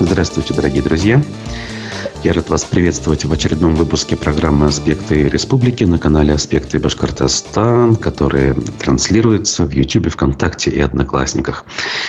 Здравствуйте, 0.00 0.54
дорогие 0.54 0.82
друзья. 0.82 1.20
Я 2.24 2.32
рад 2.32 2.50
вас 2.50 2.64
приветствовать 2.64 3.24
в 3.24 3.32
очередном 3.32 3.76
выпуске 3.76 4.16
программы 4.16 4.66
«Аспекты 4.66 5.28
республики» 5.28 5.84
на 5.84 6.00
канале 6.00 6.34
«Аспекты 6.34 6.80
Башкортостан», 6.80 7.94
которые 7.94 8.54
транслируются 8.54 9.64
в 9.64 9.70
YouTube, 9.70 10.10
ВКонтакте 10.10 10.68
и 10.72 10.80
Одноклассниках. 10.80 11.64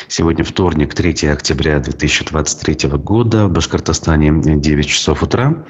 Сегодня 0.07 0.43
вторник, 0.43 0.95
3 0.95 1.29
октября 1.29 1.79
2023 1.79 2.89
года. 2.97 3.45
В 3.45 3.51
Башкортостане 3.51 4.41
9 4.59 4.87
часов 4.87 5.21
утра. 5.21 5.63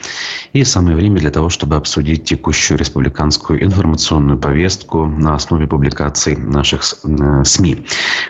И 0.54 0.64
самое 0.64 0.96
время 0.96 1.18
для 1.18 1.32
того, 1.32 1.50
чтобы 1.50 1.76
обсудить 1.76 2.24
текущую 2.24 2.78
республиканскую 2.78 3.62
информационную 3.62 4.40
повестку 4.40 5.06
на 5.06 5.36
основе 5.36 5.68
публикаций 5.68 6.38
наших 6.38 6.84
э, 7.04 7.44
СМИ. 7.44 7.86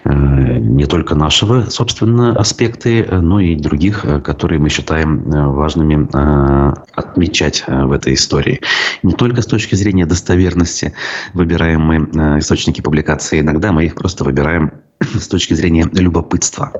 Э, 0.05 0.57
не 0.57 0.85
только 0.87 1.13
нашего, 1.13 1.69
собственно, 1.69 2.35
аспекты, 2.35 3.05
но 3.11 3.39
и 3.39 3.55
других, 3.55 4.05
э, 4.05 4.19
которые 4.19 4.59
мы 4.59 4.69
считаем 4.69 5.29
важными 5.29 5.98
Э, 6.13 6.73
отмечать 6.93 7.63
э, 7.67 7.85
в 7.85 7.91
этой 7.91 8.13
истории. 8.13 8.61
Не 9.03 9.13
только 9.13 9.41
с 9.41 9.45
точки 9.45 9.75
зрения 9.75 10.05
достоверности 10.05 10.93
выбираем 11.33 11.81
мы 11.81 11.95
э, 11.95 12.39
источники 12.39 12.81
публикации, 12.81 13.39
иногда 13.39 13.71
мы 13.71 13.85
их 13.85 13.95
просто 13.95 14.23
выбираем 14.23 14.73
с 14.99 15.27
точки 15.27 15.53
зрения 15.53 15.87
любопытства 15.93 16.73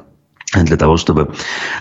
для 0.54 0.78
того, 0.78 0.98
чтобы 0.98 1.32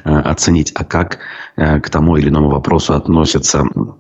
оценить, 0.05 0.73
а 0.75 0.85
как 0.85 1.21
к 1.57 1.89
тому 1.89 2.19
или 2.19 2.29
иному 2.29 2.51
вопросу 2.51 2.93
относятся 2.93 3.61
а, 3.61 3.97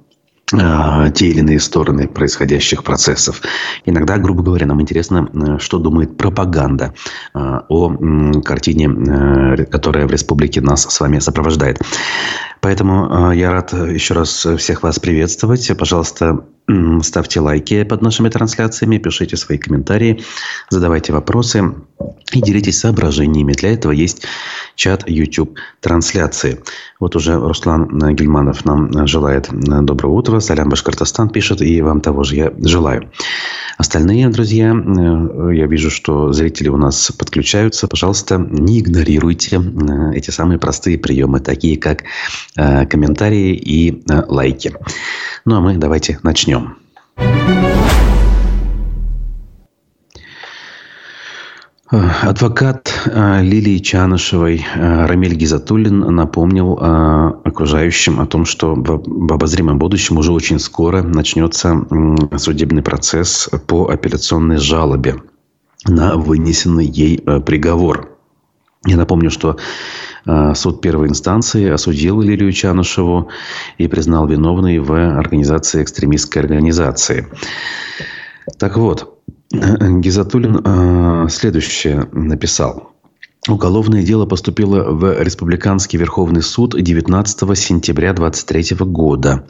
те 0.50 1.26
или 1.26 1.40
иные 1.40 1.60
стороны 1.60 2.08
происходящих 2.08 2.82
процессов. 2.82 3.42
Иногда, 3.84 4.16
грубо 4.16 4.42
говоря, 4.42 4.66
нам 4.66 4.80
интересно, 4.80 5.28
э, 5.32 5.58
что 5.58 5.78
думает 5.78 6.16
пропаганда 6.16 6.94
а, 7.34 7.64
о 7.68 7.90
картине, 8.42 8.88
э, 8.88 9.64
которая 9.66 10.06
в 10.06 10.10
республике 10.10 10.60
нас 10.60 10.82
с 10.82 11.00
вами 11.00 11.18
сопровождает. 11.18 11.80
Поэтому 12.60 13.30
я 13.32 13.52
рад 13.52 13.72
еще 13.72 14.14
раз 14.14 14.46
всех 14.58 14.82
вас 14.82 14.98
приветствовать. 14.98 15.70
Пожалуйста, 15.78 16.44
ставьте 17.02 17.40
лайки 17.40 17.84
под 17.84 18.02
нашими 18.02 18.28
трансляциями, 18.28 18.98
пишите 18.98 19.36
свои 19.36 19.58
комментарии, 19.58 20.22
задавайте 20.70 21.12
вопросы 21.12 21.74
и 22.32 22.42
делитесь 22.42 22.78
соображениями. 22.78 23.52
Для 23.52 23.72
этого 23.72 23.92
есть 23.92 24.24
чат 24.74 25.08
YouTube 25.08 25.58
трансляции. 25.80 26.62
Вот 27.00 27.16
уже 27.16 27.38
Руслан 27.38 28.14
Гельманов 28.14 28.64
нам 28.64 29.06
желает 29.06 29.48
доброго 29.50 30.12
утра. 30.12 30.40
Салям 30.40 30.68
Башкортостан 30.68 31.30
пишет, 31.30 31.62
и 31.62 31.80
вам 31.80 32.00
того 32.00 32.24
же 32.24 32.36
я 32.36 32.52
желаю. 32.58 33.10
Остальные, 33.78 34.28
друзья, 34.30 34.74
э, 34.74 35.50
я 35.54 35.66
вижу, 35.66 35.88
что 35.88 36.32
зрители 36.32 36.68
у 36.68 36.76
нас 36.76 37.12
подключаются. 37.16 37.86
Пожалуйста, 37.86 38.36
не 38.36 38.80
игнорируйте 38.80 39.56
э, 39.56 40.16
эти 40.16 40.32
самые 40.32 40.58
простые 40.58 40.98
приемы, 40.98 41.38
такие 41.38 41.78
как 41.78 42.02
э, 42.56 42.86
комментарии 42.86 43.54
и 43.54 44.02
лайки. 44.26 44.74
Ну, 45.44 45.56
а 45.56 45.60
мы 45.60 45.76
давайте 45.76 46.18
начнем. 46.24 46.57
Адвокат 51.90 52.92
э, 53.06 53.42
Лилии 53.42 53.78
Чанышевой 53.78 54.62
э, 54.74 55.06
Рамиль 55.06 55.34
Гизатуллин 55.34 56.00
напомнил 56.00 56.78
э, 56.78 57.32
окружающим 57.44 58.20
о 58.20 58.26
том, 58.26 58.44
что 58.44 58.74
в 58.76 59.32
обозримом 59.32 59.78
будущем 59.78 60.18
уже 60.18 60.32
очень 60.32 60.58
скоро 60.58 61.02
начнется 61.02 61.86
судебный 62.36 62.82
процесс 62.82 63.48
по 63.66 63.88
апелляционной 63.88 64.58
жалобе 64.58 65.22
на 65.86 66.16
вынесенный 66.16 66.84
ей 66.84 67.18
приговор. 67.18 68.17
Я 68.86 68.96
напомню, 68.96 69.30
что 69.30 69.56
суд 70.54 70.80
первой 70.80 71.08
инстанции 71.08 71.68
осудил 71.68 72.20
Лилию 72.20 72.52
Чанышеву 72.52 73.28
и 73.78 73.88
признал 73.88 74.26
виновной 74.26 74.78
в 74.78 74.92
организации 74.92 75.82
экстремистской 75.82 76.42
организации. 76.42 77.26
Так 78.58 78.76
вот, 78.76 79.18
Гизатуллин 79.52 80.60
э, 80.64 81.28
следующее 81.30 82.08
написал. 82.12 82.92
Уголовное 83.48 84.02
дело 84.02 84.26
поступило 84.26 84.90
в 84.90 85.22
Республиканский 85.22 85.98
Верховный 85.98 86.42
суд 86.42 86.74
19 86.76 87.58
сентября 87.58 88.12
2023 88.12 88.86
года. 88.86 89.46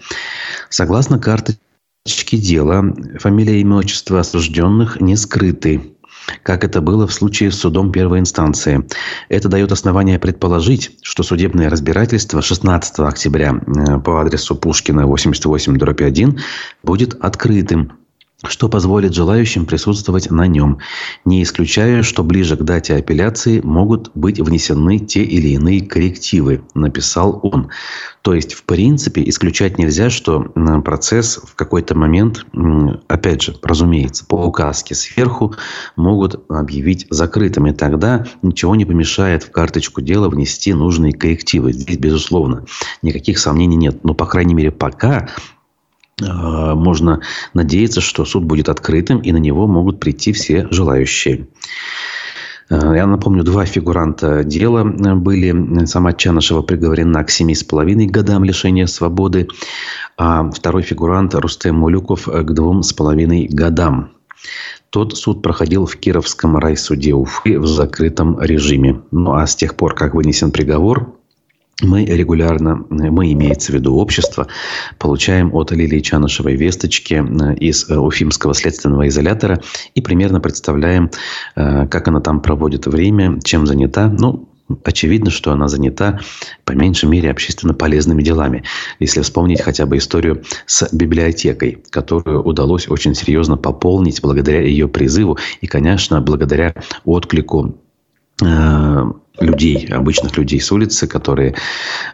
Согласно 0.69 1.19
карточке 1.19 2.37
дела, 2.37 2.85
фамилия 3.19 3.57
и 3.57 3.63
имя 3.63 3.77
отчество 3.77 4.21
осужденных 4.21 5.01
не 5.01 5.17
скрыты 5.17 5.97
как 6.43 6.65
это 6.65 6.81
было 6.81 7.07
в 7.07 7.13
случае 7.13 7.51
с 7.51 7.59
судом 7.59 7.93
первой 7.93 8.21
инстанции. 8.21 8.85
Это 9.29 9.49
дает 9.49 9.73
основание 9.73 10.19
предположить, 10.19 10.99
что 11.03 11.23
судебное 11.23 11.71
разбирательство 11.71 12.43
16 12.43 13.01
октября 13.01 13.55
э, 13.55 13.99
по 14.01 14.21
адресу 14.21 14.55
Пушкина 14.55 15.03
88-1 15.03 16.39
будет 16.83 17.15
открытым 17.21 17.98
что 18.47 18.69
позволит 18.69 19.15
желающим 19.15 19.67
присутствовать 19.67 20.31
на 20.31 20.47
нем, 20.47 20.79
не 21.25 21.43
исключая, 21.43 22.05
что 22.05 22.23
ближе 22.23 22.57
к 22.57 22.63
дате 22.63 22.95
апелляции 22.95 23.61
могут 23.61 24.13
быть 24.15 24.39
внесены 24.39 25.01
те 25.01 25.25
или 25.25 25.49
иные 25.49 25.85
коррективы, 25.85 26.63
написал 26.75 27.41
он. 27.43 27.71
То 28.23 28.35
есть, 28.35 28.53
в 28.53 28.63
принципе, 28.63 29.29
исключать 29.29 29.79
нельзя, 29.79 30.09
что 30.09 30.41
процесс 30.85 31.41
в 31.43 31.57
какой-то 31.57 31.97
момент, 31.97 32.47
опять 33.09 33.43
же, 33.43 33.57
разумеется, 33.63 34.25
по 34.25 34.37
указке 34.37 34.95
сверху 34.95 35.55
могут 35.97 36.45
объявить 36.49 37.07
закрытым. 37.11 37.67
И 37.67 37.73
тогда 37.73 38.25
ничего 38.43 38.77
не 38.77 38.85
помешает 38.85 39.43
в 39.43 39.51
карточку 39.51 40.01
дела 40.01 40.29
внести 40.29 40.73
нужные 40.75 41.13
коррективы. 41.13 41.73
Здесь, 41.73 41.99
безусловно, 41.99 42.67
никаких 43.03 43.39
сомнений 43.39 43.77
нет. 43.77 44.05
Но, 44.05 44.15
по 44.15 44.27
крайней 44.27 44.55
мере, 44.55 44.71
пока 44.71 45.29
можно 46.21 47.21
надеяться, 47.55 48.01
что 48.01 48.25
суд 48.25 48.45
будет 48.45 48.69
открытым, 48.69 49.19
и 49.21 49.33
на 49.33 49.39
него 49.39 49.67
могут 49.67 50.01
прийти 50.01 50.33
все 50.33 50.67
желающие. 50.71 51.47
Э, 52.71 52.93
я 52.95 53.07
напомню, 53.07 53.45
два 53.45 53.65
фигуранта 53.65 54.45
дела 54.45 54.85
были. 54.85 55.87
Сама 55.87 56.13
Чанышева 56.13 56.63
приговорена 56.63 57.25
к 57.25 57.31
семи 57.31 57.55
с 57.55 57.65
половиной 57.65 58.07
годам 58.07 58.45
лишения 58.45 58.87
свободы, 58.87 59.49
а 60.17 60.51
второй 60.51 60.83
фигурант 60.83 61.35
Рустем 61.35 61.77
Мулюков 61.77 62.27
к 62.27 62.51
двум 62.53 62.83
с 62.83 62.93
половиной 62.93 63.49
годам. 63.51 64.11
Тот 64.91 65.17
суд 65.17 65.43
проходил 65.43 65.85
в 65.85 65.97
Кировском 65.97 66.57
райсуде 66.57 67.13
Уфы 67.13 67.59
в 67.59 67.67
закрытом 67.67 68.41
режиме. 68.41 69.03
Ну 69.11 69.35
а 69.35 69.47
с 69.47 69.55
тех 69.55 69.75
пор, 69.75 69.95
как 69.95 70.15
вынесен 70.15 70.51
приговор, 70.51 71.18
мы 71.83 72.05
регулярно, 72.05 72.85
мы, 72.89 73.33
имеется 73.33 73.73
в 73.73 73.75
виду 73.77 73.95
общество, 73.97 74.49
получаем 74.99 75.55
от 75.55 75.71
Лилии 75.71 76.01
Чанышевой 76.01 76.57
весточки 76.57 77.15
э, 77.15 77.55
из 77.57 77.89
э, 77.89 77.97
Уфимского 77.97 78.55
следственного 78.55 79.07
изолятора 79.09 79.61
и 79.95 80.01
примерно 80.01 80.41
представляем, 80.41 81.11
э, 81.55 81.87
как 81.87 82.09
она 82.09 82.21
там 82.21 82.41
проводит 82.41 82.87
время, 82.87 83.39
чем 83.45 83.65
занята. 83.67 84.09
Ну, 84.09 84.49
очевидно, 84.83 85.31
что 85.31 85.53
она 85.53 85.69
занята, 85.69 86.19
по 86.65 86.73
меньшей 86.73 87.09
мере, 87.09 87.31
общественно 87.31 87.75
полезными 87.75 88.23
делами. 88.23 88.65
Если 88.99 89.21
вспомнить 89.21 89.63
хотя 89.63 89.87
бы 89.87 89.99
историю 89.99 90.43
с 90.67 90.93
библиотекой, 90.93 91.79
которую 91.91 92.43
удалось 92.43 92.89
очень 92.89 93.15
серьезно 93.15 93.57
пополнить 93.57 94.21
благодаря 94.21 94.63
ее 94.63 94.89
призыву 94.89 95.39
и, 95.61 95.69
конечно, 95.69 96.21
благодаря 96.21 96.75
отклику 97.05 97.77
людей, 99.41 99.87
обычных 99.87 100.37
людей 100.37 100.61
с 100.61 100.71
улицы, 100.73 101.07
которые 101.07 101.55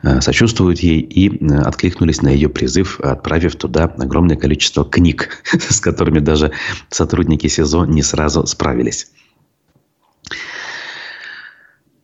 э, 0.02 0.20
сочувствуют 0.20 0.80
ей 0.80 1.00
и 1.00 1.28
э, 1.28 1.56
откликнулись 1.58 2.22
на 2.22 2.28
ее 2.28 2.48
призыв, 2.48 3.00
отправив 3.00 3.56
туда 3.56 3.84
огромное 3.84 4.36
количество 4.36 4.84
книг, 4.84 5.42
с 5.52 5.80
которыми 5.80 6.18
даже 6.18 6.52
сотрудники 6.90 7.46
СИЗО 7.46 7.84
не 7.86 8.02
сразу 8.02 8.46
справились. 8.46 9.08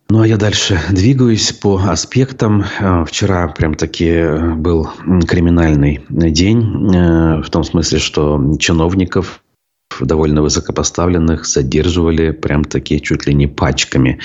Ну, 0.09 0.21
а 0.21 0.27
я 0.27 0.35
дальше 0.35 0.81
двигаюсь 0.89 1.53
по 1.53 1.77
аспектам. 1.77 2.65
Э, 2.79 3.05
вчера 3.05 3.47
прям 3.47 3.75
таки 3.75 4.55
был 4.55 4.89
криминальный 5.27 6.03
день, 6.09 7.41
в 7.41 7.49
том 7.49 7.63
смысле, 7.63 7.99
что 7.99 8.55
чиновников 8.59 9.40
довольно 10.05 10.41
высокопоставленных 10.41 11.45
задерживали 11.45 12.31
прям 12.31 12.63
таки 12.63 13.01
чуть 13.01 13.27
ли 13.27 13.33
не 13.33 13.47
пачками. 13.47 14.19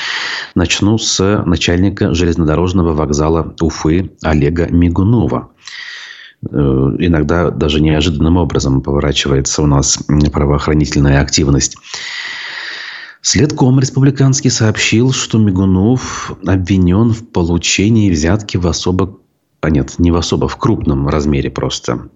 Начну 0.54 0.98
с 0.98 1.42
начальника 1.44 2.14
железнодорожного 2.14 2.92
вокзала 2.92 3.54
Уфы 3.60 4.10
Олега 4.22 4.68
Мигунова. 4.68 5.50
Э, 6.50 6.56
иногда 6.98 7.50
даже 7.50 7.80
неожиданным 7.80 8.36
образом 8.36 8.82
поворачивается 8.82 9.62
у 9.62 9.66
нас 9.66 9.98
правоохранительная 10.32 11.20
активность. 11.20 11.76
Следком 13.22 13.80
республиканский 13.80 14.50
сообщил, 14.50 15.12
что 15.12 15.38
Мигунов 15.38 16.32
обвинен 16.46 17.10
в 17.10 17.26
получении 17.28 18.10
взятки 18.10 18.56
в 18.56 18.68
особо 18.68 19.18
а 19.66 19.70
нет, 19.70 19.98
не 19.98 20.12
в 20.12 20.16
особо, 20.16 20.46
в 20.46 20.56
крупном 20.58 21.08
размере 21.08 21.50
просто. 21.50 22.08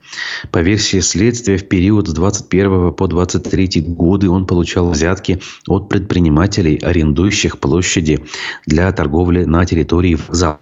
По 0.53 0.59
версии 0.59 1.01
следствия, 1.01 1.57
в 1.57 1.67
период 1.67 2.07
с 2.07 2.13
21 2.13 2.93
по 2.93 3.09
23 3.09 3.81
годы 3.89 4.31
он 4.31 4.47
получал 4.47 4.89
взятки 4.89 5.41
от 5.67 5.89
предпринимателей, 5.89 6.77
арендующих 6.77 7.59
площади 7.59 8.21
для 8.67 8.93
торговли 8.93 9.43
на 9.45 9.67
территории 9.67 10.15
вокзала 10.15 10.61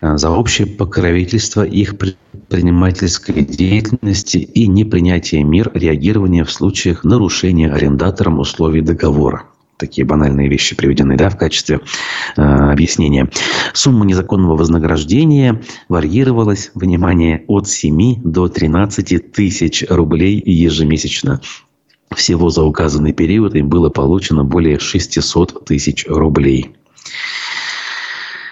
за 0.00 0.30
общее 0.30 0.68
покровительство 0.68 1.66
их 1.66 1.98
предпринимательской 1.98 3.42
деятельности 3.42 4.36
и 4.38 4.68
непринятие 4.68 5.42
мер 5.42 5.72
реагирования 5.74 6.44
в 6.44 6.52
случаях 6.52 7.02
нарушения 7.02 7.72
арендатором 7.72 8.38
условий 8.38 8.82
договора 8.82 9.46
такие 9.78 10.04
банальные 10.04 10.48
вещи 10.48 10.76
приведены 10.76 11.16
да, 11.16 11.30
в 11.30 11.38
качестве 11.38 11.80
э, 12.36 12.42
объяснения. 12.42 13.30
Сумма 13.72 14.04
незаконного 14.04 14.56
вознаграждения 14.56 15.62
варьировалась, 15.88 16.70
внимание, 16.74 17.44
от 17.46 17.68
7 17.68 18.22
до 18.22 18.48
13 18.48 19.32
тысяч 19.32 19.84
рублей 19.88 20.42
ежемесячно. 20.44 21.40
Всего 22.14 22.50
за 22.50 22.64
указанный 22.64 23.12
период 23.12 23.54
им 23.54 23.68
было 23.68 23.90
получено 23.90 24.44
более 24.44 24.78
600 24.78 25.64
тысяч 25.64 26.06
рублей. 26.08 26.74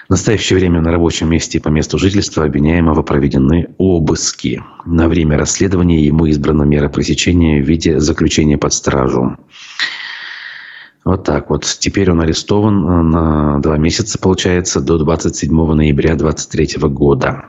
В 0.07 0.11
настоящее 0.11 0.61
время 0.61 0.81
на 0.81 0.93
рабочем 0.93 1.29
месте 1.29 1.59
и 1.59 1.61
по 1.61 1.69
месту 1.69 1.99
жительства 1.99 2.45
обвиняемого 2.45 3.03
проведены 3.03 3.71
обыски. 3.77 4.63
На 4.85 5.09
время 5.09 5.37
расследования 5.37 6.05
ему 6.05 6.27
избрана 6.27 6.63
мера 6.63 6.89
пресечения 6.89 7.61
в 7.61 7.67
виде 7.67 7.99
заключения 7.99 8.57
под 8.57 8.73
стражу. 8.73 9.37
Вот 11.07 11.23
так 11.23 11.51
вот. 11.51 11.65
Теперь 11.65 12.11
он 12.11 12.21
арестован 12.21 12.85
э, 12.85 13.03
на 13.03 13.61
два 13.61 13.79
месяца, 13.79 14.19
получается, 14.19 14.81
до 14.81 14.99
27 14.99 15.55
ноября 15.55 16.17
2023 16.17 16.89
года. 16.89 17.45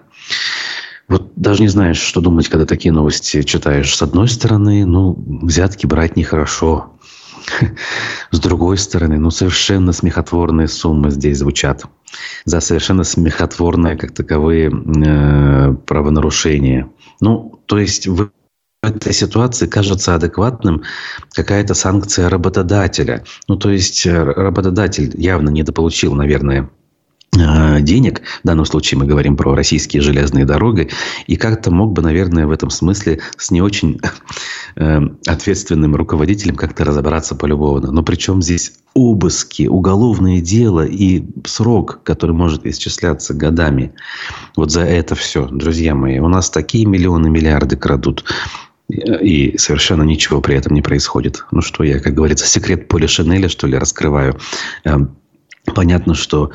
Вот 1.08 1.32
даже 1.36 1.64
не 1.64 1.68
знаешь, 1.68 1.98
что 1.98 2.22
думать, 2.22 2.50
когда 2.50 2.68
такие 2.68 2.92
новости 2.92 3.42
читаешь. 3.42 3.96
С 3.96 4.02
одной 4.04 4.28
стороны, 4.28 4.86
ну, 4.86 5.18
взятки 5.42 5.88
брать 5.88 6.16
нехорошо. 6.16 6.94
С 8.32 8.40
другой 8.40 8.78
стороны, 8.78 9.18
ну, 9.18 9.32
совершенно 9.32 9.92
смехотворные 9.92 10.68
суммы 10.68 11.10
здесь 11.10 11.40
звучат. 11.40 11.84
За 12.46 12.60
совершенно 12.60 13.04
смехотворные, 13.04 13.98
как 13.98 14.12
таковые, 14.12 14.70
э, 14.70 15.74
правонарушения. 15.88 16.92
Ну, 17.22 17.60
то 17.66 17.80
есть 17.80 18.06
вы 18.06 18.30
этой 18.84 19.14
ситуации 19.14 19.68
кажется 19.68 20.16
адекватным 20.16 20.84
какая-то 21.32 21.74
санкция 21.74 22.30
работодателя. 22.30 23.24
Ну, 23.48 23.56
то 23.56 23.70
есть 23.70 24.06
э, 24.06 24.24
работодатель 24.24 25.14
явно 25.20 25.50
недополучил, 25.50 26.14
наверное, 26.14 26.70
э, 27.36 27.82
денег. 27.82 28.22
В 28.44 28.48
данном 28.48 28.66
случае 28.66 29.00
мы 29.00 29.06
говорим 29.06 29.36
про 29.36 29.56
российские 29.56 30.02
железные 30.02 30.46
дороги. 30.46 30.90
И 31.26 31.38
как-то 31.38 31.72
мог 31.72 31.94
бы, 31.94 32.04
наверное, 32.04 32.46
в 32.46 32.52
этом 32.52 32.70
смысле 32.70 33.20
с 33.38 33.50
не 33.50 33.64
очень 33.64 34.00
э, 34.76 35.02
ответственным 35.26 35.96
руководителем 35.96 36.56
как-то 36.56 36.86
разобраться 36.86 37.34
полюбовно. 37.34 37.92
Но 37.92 38.04
причем 38.04 38.44
здесь 38.44 38.74
обыски, 38.94 39.68
уголовное 39.68 40.40
дело 40.40 40.86
и 40.86 41.26
срок, 41.46 42.02
который 42.04 42.36
может 42.36 42.66
исчисляться 42.66 43.34
годами. 43.34 43.94
Вот 44.56 44.72
за 44.72 44.82
это 44.82 45.16
все, 45.16 45.48
друзья 45.48 45.96
мои. 45.96 46.20
У 46.20 46.28
нас 46.28 46.52
такие 46.52 46.86
миллионы, 46.86 47.30
миллиарды 47.30 47.76
крадут 47.76 48.24
и 48.90 49.58
совершенно 49.58 50.04
ничего 50.04 50.42
при 50.42 50.56
этом 50.56 50.74
не 50.74 50.82
происходит. 50.82 51.46
Ну 51.52 51.62
что 51.62 51.84
я, 51.84 52.00
как 52.00 52.14
говорится, 52.14 52.48
секрет 52.48 52.88
Поля 52.88 53.08
Шинеля, 53.08 53.50
что 53.50 53.68
ли, 53.68 53.78
раскрываю. 53.78 54.40
Эм, 54.86 55.18
понятно, 55.76 56.14
что 56.14 56.52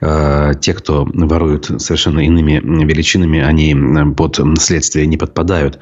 э, 0.00 0.52
те, 0.60 0.72
кто 0.72 1.04
воруют 1.12 1.66
совершенно 1.82 2.20
иными 2.20 2.60
величинами, 2.84 3.40
они 3.40 3.74
под 4.14 4.38
следствие 4.58 5.06
не 5.06 5.16
подпадают 5.16 5.80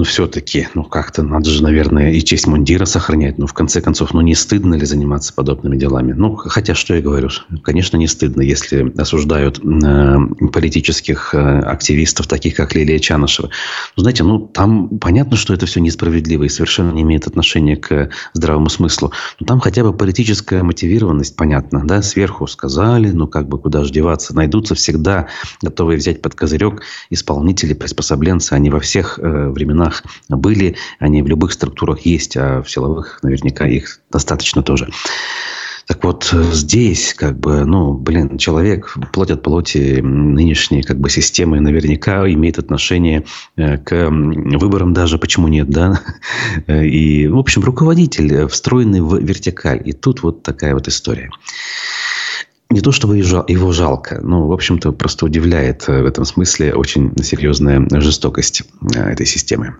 ну, 0.00 0.04
все-таки, 0.04 0.66
ну, 0.72 0.82
как-то 0.82 1.22
надо 1.22 1.50
же, 1.50 1.62
наверное, 1.62 2.10
и 2.10 2.24
честь 2.24 2.46
мундира 2.46 2.86
сохранять. 2.86 3.36
Ну, 3.36 3.46
в 3.46 3.52
конце 3.52 3.82
концов, 3.82 4.14
ну, 4.14 4.22
не 4.22 4.34
стыдно 4.34 4.76
ли 4.76 4.86
заниматься 4.86 5.34
подобными 5.34 5.76
делами? 5.76 6.14
Ну, 6.14 6.36
хотя, 6.36 6.74
что 6.74 6.94
я 6.94 7.02
говорю, 7.02 7.28
конечно, 7.62 7.98
не 7.98 8.06
стыдно, 8.06 8.40
если 8.40 8.90
осуждают 8.98 9.60
э, 9.62 10.16
политических 10.54 11.34
э, 11.34 11.58
активистов, 11.60 12.28
таких 12.28 12.54
как 12.54 12.74
Лилия 12.74 12.98
Чанышева. 12.98 13.50
Ну, 13.94 14.00
знаете, 14.00 14.24
ну, 14.24 14.38
там 14.38 14.88
понятно, 14.98 15.36
что 15.36 15.52
это 15.52 15.66
все 15.66 15.80
несправедливо 15.80 16.44
и 16.44 16.48
совершенно 16.48 16.92
не 16.92 17.02
имеет 17.02 17.26
отношения 17.26 17.76
к 17.76 18.08
здравому 18.32 18.70
смыслу. 18.70 19.12
Но 19.38 19.44
там 19.44 19.60
хотя 19.60 19.84
бы 19.84 19.92
политическая 19.92 20.62
мотивированность, 20.62 21.36
понятно, 21.36 21.86
да, 21.86 22.00
сверху 22.00 22.46
сказали, 22.46 23.10
ну, 23.10 23.26
как 23.26 23.48
бы 23.48 23.58
куда 23.58 23.84
же 23.84 23.92
деваться. 23.92 24.34
Найдутся 24.34 24.74
всегда 24.74 25.26
готовые 25.60 25.98
взять 25.98 26.22
под 26.22 26.34
козырек 26.34 26.80
исполнители, 27.10 27.74
приспособленцы, 27.74 28.54
они 28.54 28.70
во 28.70 28.80
всех 28.80 29.18
э, 29.18 29.50
временах 29.50 29.89
органах 29.90 30.04
были, 30.28 30.76
они 30.98 31.22
в 31.22 31.26
любых 31.26 31.52
структурах 31.52 32.00
есть, 32.00 32.36
а 32.36 32.62
в 32.62 32.70
силовых 32.70 33.20
наверняка 33.22 33.66
их 33.66 34.00
достаточно 34.10 34.62
тоже. 34.62 34.88
Так 35.86 36.04
вот, 36.04 36.32
здесь, 36.52 37.14
как 37.14 37.40
бы, 37.40 37.64
ну, 37.64 37.94
блин, 37.94 38.38
человек, 38.38 38.96
плоть 39.12 39.32
от 39.32 39.42
плоти 39.42 40.00
нынешней, 40.00 40.82
как 40.82 41.00
бы, 41.00 41.10
системы 41.10 41.58
наверняка 41.58 42.30
имеет 42.30 42.60
отношение 42.60 43.24
э, 43.56 43.76
к 43.78 44.08
выборам 44.08 44.92
даже, 44.92 45.18
почему 45.18 45.48
нет, 45.48 45.68
да? 45.68 46.00
И, 46.68 47.26
в 47.26 47.36
общем, 47.36 47.64
руководитель, 47.64 48.46
встроенный 48.46 49.00
в 49.00 49.18
вертикаль. 49.18 49.82
И 49.84 49.92
тут 49.92 50.22
вот 50.22 50.44
такая 50.44 50.74
вот 50.74 50.86
история. 50.86 51.30
Не 52.70 52.80
то, 52.80 52.92
чтобы 52.92 53.18
его 53.18 53.72
жалко, 53.72 54.20
но, 54.22 54.46
в 54.46 54.52
общем-то, 54.52 54.92
просто 54.92 55.26
удивляет 55.26 55.88
э, 55.88 56.02
в 56.02 56.06
этом 56.06 56.24
смысле 56.24 56.72
очень 56.74 57.12
серьезная 57.20 57.84
жестокость 58.00 58.62
э, 58.94 59.10
этой 59.10 59.26
системы. 59.26 59.74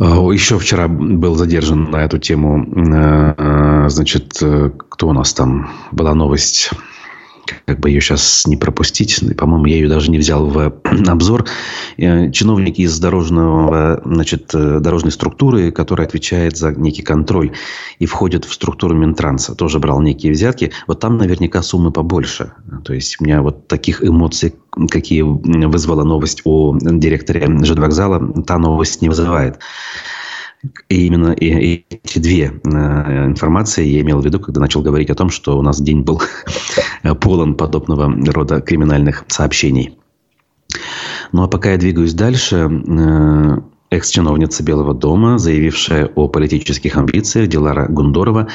Э, 0.00 0.04
еще 0.32 0.58
вчера 0.58 0.88
был 0.88 1.36
задержан 1.36 1.88
на 1.92 2.04
эту 2.04 2.18
тему, 2.18 2.66
значит, 3.88 4.34
кто 4.88 5.08
у 5.08 5.12
нас 5.12 5.32
там, 5.34 5.70
была 5.92 6.14
новость 6.14 6.70
как 7.66 7.80
бы 7.80 7.90
ее 7.90 8.00
сейчас 8.00 8.46
не 8.46 8.56
пропустить. 8.56 9.20
По-моему, 9.36 9.66
я 9.66 9.76
ее 9.76 9.88
даже 9.88 10.10
не 10.10 10.18
взял 10.18 10.46
в 10.46 10.80
обзор. 11.08 11.46
Э, 11.96 12.30
чиновники 12.30 12.82
из 12.82 12.98
дорожного, 12.98 14.00
значит, 14.04 14.54
э, 14.54 14.80
дорожной 14.80 15.12
структуры, 15.12 15.72
которая 15.72 16.06
отвечает 16.06 16.56
за 16.56 16.72
некий 16.72 17.02
контроль 17.02 17.52
и 17.98 18.06
входит 18.06 18.44
в 18.44 18.52
структуру 18.52 18.94
Минтранса, 18.94 19.54
тоже 19.54 19.78
брал 19.78 20.00
некие 20.00 20.32
взятки. 20.32 20.72
Вот 20.86 21.00
там 21.00 21.16
наверняка 21.18 21.62
суммы 21.62 21.90
побольше. 21.90 22.52
То 22.84 22.92
есть, 22.92 23.16
у 23.20 23.24
меня 23.24 23.42
вот 23.42 23.68
таких 23.68 24.04
эмоций, 24.04 24.54
какие 24.90 25.22
вызвала 25.22 26.04
новость 26.04 26.42
о 26.44 26.76
директоре 26.80 27.46
ЖД-вокзала, 27.46 28.42
та 28.42 28.58
новость 28.58 29.02
не 29.02 29.08
вызывает. 29.08 29.58
И 30.88 31.06
именно 31.06 31.32
эти 31.32 32.18
две 32.18 32.60
э, 32.64 33.26
информации 33.26 33.84
я 33.84 34.00
имел 34.02 34.20
в 34.20 34.24
виду, 34.24 34.38
когда 34.38 34.60
начал 34.60 34.80
говорить 34.82 35.10
о 35.10 35.14
том, 35.16 35.28
что 35.28 35.58
у 35.58 35.62
нас 35.62 35.80
день 35.80 36.02
был 36.02 36.22
полон 37.20 37.56
подобного 37.56 38.12
рода 38.32 38.60
криминальных 38.60 39.24
сообщений. 39.26 39.98
Ну 41.32 41.42
а 41.42 41.48
пока 41.48 41.72
я 41.72 41.78
двигаюсь 41.78 42.14
дальше, 42.14 42.68
э, 42.70 43.56
экс-чиновница 43.90 44.62
Белого 44.62 44.94
дома, 44.94 45.38
заявившая 45.38 46.06
о 46.14 46.28
политических 46.28 46.96
амбициях, 46.96 47.48
Дилара 47.48 47.86
Гундорова, 47.88 48.48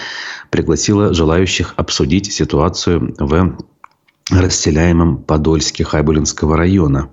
пригласила 0.50 1.14
желающих 1.14 1.74
обсудить 1.76 2.32
ситуацию 2.32 3.14
в 3.20 3.58
расселяемом 4.32 5.18
Подольске 5.18 5.84
Хайбулинского 5.84 6.58
района. 6.58 7.10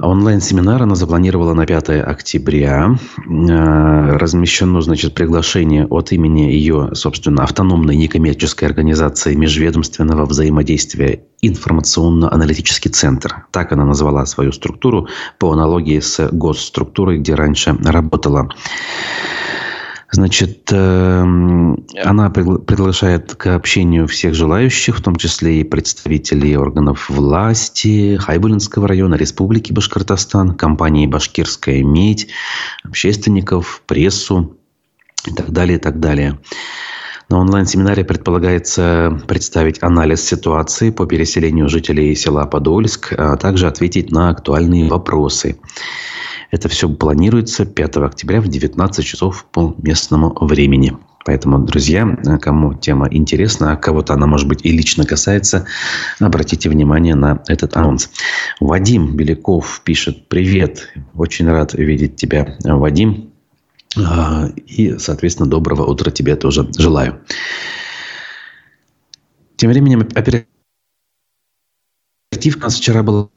Онлайн-семинар 0.00 0.82
она 0.82 0.94
запланировала 0.94 1.54
на 1.54 1.66
5 1.66 1.90
октября. 2.06 2.96
Э, 3.26 4.16
размещено, 4.16 4.80
значит, 4.80 5.14
приглашение 5.14 5.86
от 5.86 6.12
имени 6.12 6.42
ее, 6.42 6.90
собственно, 6.94 7.42
автономной 7.42 7.96
некоммерческой 7.96 8.68
организации 8.68 9.34
межведомственного 9.34 10.24
взаимодействия 10.24 11.24
информационно-аналитический 11.42 12.92
центр. 12.92 13.46
Так 13.50 13.72
она 13.72 13.84
назвала 13.84 14.24
свою 14.26 14.52
структуру 14.52 15.08
по 15.38 15.50
аналогии 15.52 15.98
с 15.98 16.28
госструктурой, 16.30 17.18
где 17.18 17.34
раньше 17.34 17.76
работала. 17.84 18.48
Значит, 20.10 20.72
эм, 20.72 21.86
она 22.02 22.30
приглашает 22.30 23.34
к 23.34 23.54
общению 23.54 24.06
всех 24.06 24.34
желающих, 24.34 24.98
в 24.98 25.02
том 25.02 25.16
числе 25.16 25.60
и 25.60 25.64
представителей 25.64 26.56
органов 26.56 27.10
власти 27.10 28.16
Хайбулинского 28.16 28.88
района, 28.88 29.16
Республики 29.16 29.72
Башкортостан, 29.72 30.54
компании 30.54 31.06
«Башкирская 31.06 31.82
медь», 31.84 32.28
общественников, 32.84 33.82
прессу 33.86 34.56
и 35.26 35.34
так 35.34 35.50
далее, 35.50 35.76
и 35.76 35.80
так 35.80 36.00
далее. 36.00 36.38
На 37.28 37.40
онлайн-семинаре 37.40 38.02
предполагается 38.04 39.20
представить 39.28 39.82
анализ 39.82 40.24
ситуации 40.24 40.88
по 40.88 41.04
переселению 41.04 41.68
жителей 41.68 42.14
села 42.14 42.46
Подольск, 42.46 43.12
а 43.12 43.36
также 43.36 43.66
ответить 43.66 44.10
на 44.10 44.30
актуальные 44.30 44.88
вопросы. 44.88 45.58
Это 46.50 46.68
все 46.68 46.88
планируется 46.88 47.66
5 47.66 47.96
октября 47.98 48.40
в 48.40 48.48
19 48.48 49.04
часов 49.04 49.46
по 49.52 49.74
местному 49.82 50.36
времени. 50.40 50.96
Поэтому, 51.24 51.58
друзья, 51.58 52.06
кому 52.40 52.72
тема 52.72 53.06
интересна, 53.10 53.72
а 53.72 53.76
кого-то 53.76 54.14
она, 54.14 54.26
может 54.26 54.48
быть, 54.48 54.64
и 54.64 54.72
лично 54.72 55.04
касается, 55.04 55.66
обратите 56.20 56.70
внимание 56.70 57.14
на 57.14 57.42
этот 57.48 57.76
анонс. 57.76 58.10
Вадим 58.60 59.14
Беляков 59.14 59.82
пишет 59.84 60.28
«Привет, 60.28 60.90
очень 61.14 61.46
рад 61.48 61.74
видеть 61.74 62.16
тебя, 62.16 62.56
Вадим». 62.64 63.30
А, 63.96 64.48
и, 64.66 64.96
соответственно, 64.98 65.50
доброго 65.50 65.84
утра 65.84 66.10
тебе 66.10 66.34
тоже 66.36 66.66
желаю. 66.78 67.20
Тем 69.56 69.70
временем 69.70 70.08
оперативка 70.14 70.46
у 72.58 72.60
нас 72.60 72.76
вчера 72.76 73.02
была 73.02 73.28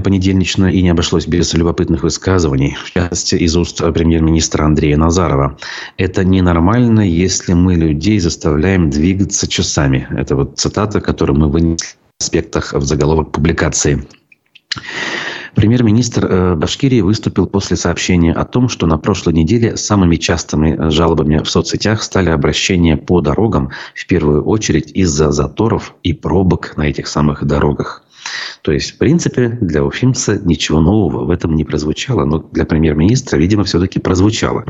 понедельничная 0.00 0.70
и 0.70 0.82
не 0.82 0.90
обошлось 0.90 1.26
без 1.26 1.52
любопытных 1.54 2.02
высказываний, 2.02 2.76
в 2.84 2.92
частности, 2.92 3.34
из 3.36 3.56
уст 3.56 3.78
премьер-министра 3.78 4.64
Андрея 4.64 4.96
Назарова. 4.96 5.56
Это 5.96 6.24
ненормально, 6.24 7.00
если 7.00 7.54
мы 7.54 7.74
людей 7.74 8.18
заставляем 8.18 8.90
двигаться 8.90 9.48
часами. 9.48 10.06
Это 10.10 10.36
вот 10.36 10.58
цитата, 10.58 11.00
которую 11.00 11.38
мы 11.38 11.48
вынесли 11.48 11.96
в 12.18 12.22
аспектах 12.22 12.72
в 12.72 12.84
заголовок 12.84 13.32
публикации. 13.32 14.06
Премьер-министр 15.56 16.26
э, 16.26 16.54
Башкирии 16.54 17.00
выступил 17.00 17.46
после 17.46 17.78
сообщения 17.78 18.34
о 18.34 18.44
том, 18.44 18.68
что 18.68 18.86
на 18.86 18.98
прошлой 18.98 19.32
неделе 19.32 19.78
самыми 19.78 20.16
частыми 20.16 20.90
жалобами 20.90 21.38
в 21.42 21.48
соцсетях 21.48 22.02
стали 22.02 22.28
обращения 22.28 22.98
по 22.98 23.22
дорогам, 23.22 23.70
в 23.94 24.06
первую 24.06 24.44
очередь 24.44 24.90
из-за 24.92 25.32
заторов 25.32 25.94
и 26.02 26.12
пробок 26.12 26.76
на 26.76 26.82
этих 26.82 27.06
самых 27.06 27.42
дорогах. 27.44 28.05
То 28.62 28.72
есть, 28.72 28.92
в 28.92 28.98
принципе, 28.98 29.48
для 29.60 29.84
уфимца 29.84 30.40
ничего 30.44 30.80
нового 30.80 31.24
в 31.24 31.30
этом 31.30 31.54
не 31.54 31.64
прозвучало, 31.64 32.24
но 32.24 32.38
для 32.38 32.64
премьер-министра, 32.64 33.36
видимо, 33.36 33.64
все-таки 33.64 34.00
прозвучало. 34.00 34.64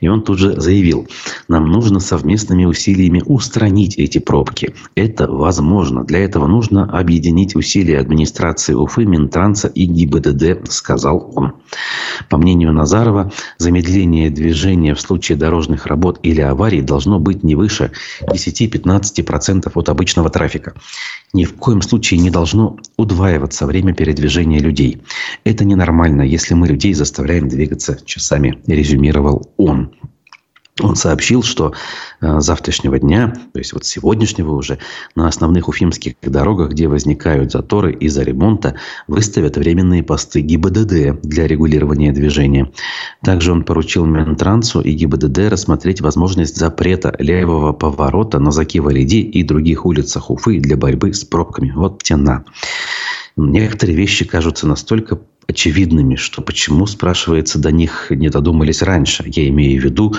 И 0.00 0.08
он 0.08 0.22
тут 0.22 0.38
же 0.38 0.60
заявил, 0.60 1.08
нам 1.48 1.70
нужно 1.70 2.00
совместными 2.00 2.64
усилиями 2.64 3.22
устранить 3.24 3.96
эти 3.96 4.18
пробки. 4.18 4.74
Это 4.94 5.30
возможно. 5.30 6.04
Для 6.04 6.18
этого 6.18 6.46
нужно 6.46 6.84
объединить 6.84 7.56
усилия 7.56 7.98
администрации 7.98 8.74
Уфы, 8.74 9.04
Минтранса 9.04 9.68
и 9.68 9.86
ГИБДД, 9.86 10.70
сказал 10.70 11.32
он. 11.34 11.54
По 12.28 12.36
мнению 12.36 12.72
Назарова, 12.72 13.32
замедление 13.58 14.30
движения 14.30 14.94
в 14.94 15.00
случае 15.00 15.38
дорожных 15.38 15.86
работ 15.86 16.18
или 16.22 16.40
аварий 16.40 16.82
должно 16.82 17.18
быть 17.18 17.42
не 17.42 17.54
выше 17.54 17.92
10-15% 18.22 19.70
от 19.74 19.88
обычного 19.88 20.30
трафика. 20.30 20.74
Ни 21.32 21.44
в 21.44 21.54
коем 21.54 21.82
случае 21.82 22.20
не 22.20 22.30
должно 22.30 22.73
удваиваться 22.96 23.66
время 23.66 23.94
передвижения 23.94 24.58
людей. 24.58 25.02
Это 25.44 25.64
ненормально, 25.64 26.22
если 26.22 26.54
мы 26.54 26.68
людей 26.68 26.94
заставляем 26.94 27.48
двигаться 27.48 27.98
часами, 28.04 28.60
резюмировал 28.66 29.52
он. 29.56 29.94
Он 30.80 30.96
сообщил, 30.96 31.44
что 31.44 31.72
э, 32.20 32.40
завтрашнего 32.40 32.98
дня, 32.98 33.32
то 33.52 33.60
есть 33.60 33.72
вот 33.72 33.84
сегодняшнего 33.84 34.54
уже, 34.54 34.78
на 35.14 35.28
основных 35.28 35.68
уфимских 35.68 36.14
дорогах, 36.20 36.70
где 36.70 36.88
возникают 36.88 37.52
заторы 37.52 37.92
из-за 37.92 38.24
ремонта, 38.24 38.74
выставят 39.06 39.56
временные 39.56 40.02
посты 40.02 40.40
ГИБДД 40.40 41.20
для 41.22 41.46
регулирования 41.46 42.10
движения. 42.10 42.72
Также 43.22 43.52
он 43.52 43.62
поручил 43.62 44.04
Минтрансу 44.04 44.80
и 44.80 44.90
ГИБДД 44.92 45.50
рассмотреть 45.50 46.00
возможность 46.00 46.56
запрета 46.56 47.14
левого 47.20 47.72
поворота 47.72 48.40
на 48.40 48.50
Закива-Лиди 48.50 49.20
и 49.20 49.44
других 49.44 49.86
улицах 49.86 50.28
Уфы 50.28 50.58
для 50.58 50.76
борьбы 50.76 51.14
с 51.14 51.22
пробками. 51.24 51.70
Вот 51.70 52.02
тена. 52.02 52.44
Некоторые 53.36 53.96
вещи 53.96 54.24
кажутся 54.24 54.66
настолько 54.68 55.18
очевидными, 55.46 56.16
что 56.16 56.40
почему, 56.40 56.86
спрашивается, 56.86 57.58
до 57.58 57.70
них 57.72 58.06
не 58.10 58.28
додумались 58.28 58.80
раньше. 58.80 59.24
Я 59.26 59.48
имею 59.48 59.80
в 59.80 59.84
виду 59.84 60.14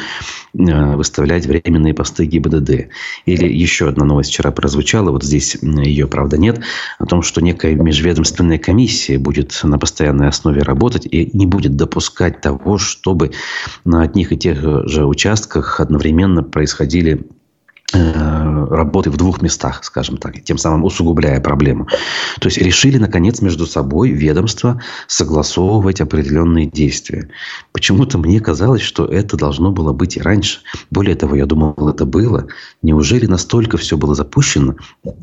э, 0.53 0.95
выставлять 0.95 1.45
временные 1.45 1.93
посты 1.93 2.25
ГИБДД. 2.25 2.89
Или 3.25 3.47
еще 3.47 3.87
одна 3.89 4.05
новость 4.05 4.31
вчера 4.31 4.51
прозвучала, 4.51 5.11
вот 5.11 5.23
здесь 5.23 5.57
ее, 5.61 6.07
правда, 6.07 6.37
нет, 6.37 6.61
о 6.99 7.05
том, 7.05 7.21
что 7.21 7.41
некая 7.41 7.75
межведомственная 7.75 8.59
комиссия 8.59 9.17
будет 9.17 9.59
на 9.63 9.79
постоянной 9.79 10.27
основе 10.27 10.61
работать 10.61 11.07
и 11.09 11.31
не 11.33 11.45
будет 11.45 11.75
допускать 11.75 12.41
того, 12.41 12.77
чтобы 12.77 13.31
на 13.83 14.01
одних 14.01 14.31
и 14.31 14.37
тех 14.37 14.87
же 14.87 15.05
участках 15.05 15.79
одновременно 15.79 16.43
происходили 16.43 17.25
Э, 17.93 18.24
работы 18.69 19.09
в 19.09 19.17
двух 19.17 19.41
местах, 19.41 19.83
скажем 19.83 20.17
так, 20.17 20.43
тем 20.43 20.57
самым 20.57 20.83
усугубляя 20.83 21.39
проблему. 21.39 21.87
То 22.39 22.47
есть 22.47 22.57
решили, 22.57 22.97
наконец, 22.97 23.41
между 23.41 23.65
собой 23.65 24.11
ведомства 24.11 24.81
согласовывать 25.07 26.01
определенные 26.01 26.65
действия. 26.65 27.29
Почему-то 27.71 28.17
мне 28.17 28.39
казалось, 28.39 28.81
что 28.81 29.05
это 29.05 29.37
должно 29.37 29.71
было 29.71 29.93
быть 29.93 30.17
и 30.17 30.21
раньше. 30.21 30.59
Более 30.91 31.15
того, 31.15 31.35
я 31.35 31.45
думал, 31.45 31.75
это 31.89 32.05
было. 32.05 32.47
Неужели 32.81 33.25
настолько 33.25 33.77
все 33.77 33.97
было 33.97 34.15
запущено? 34.15 34.75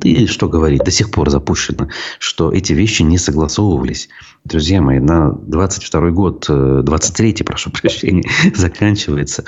И 0.02 0.26
что 0.26 0.48
говорить, 0.48 0.84
до 0.84 0.90
сих 0.90 1.10
пор 1.10 1.30
запущено, 1.30 1.88
что 2.18 2.52
эти 2.52 2.72
вещи 2.72 3.02
не 3.02 3.18
согласовывались. 3.18 4.08
Друзья 4.44 4.82
мои, 4.82 4.98
на 4.98 5.30
22 5.30 6.10
год, 6.10 6.46
23 6.48 7.30
э, 7.30 7.44
прошу 7.44 7.70
прощения, 7.70 8.24
заканчивается. 8.54 9.44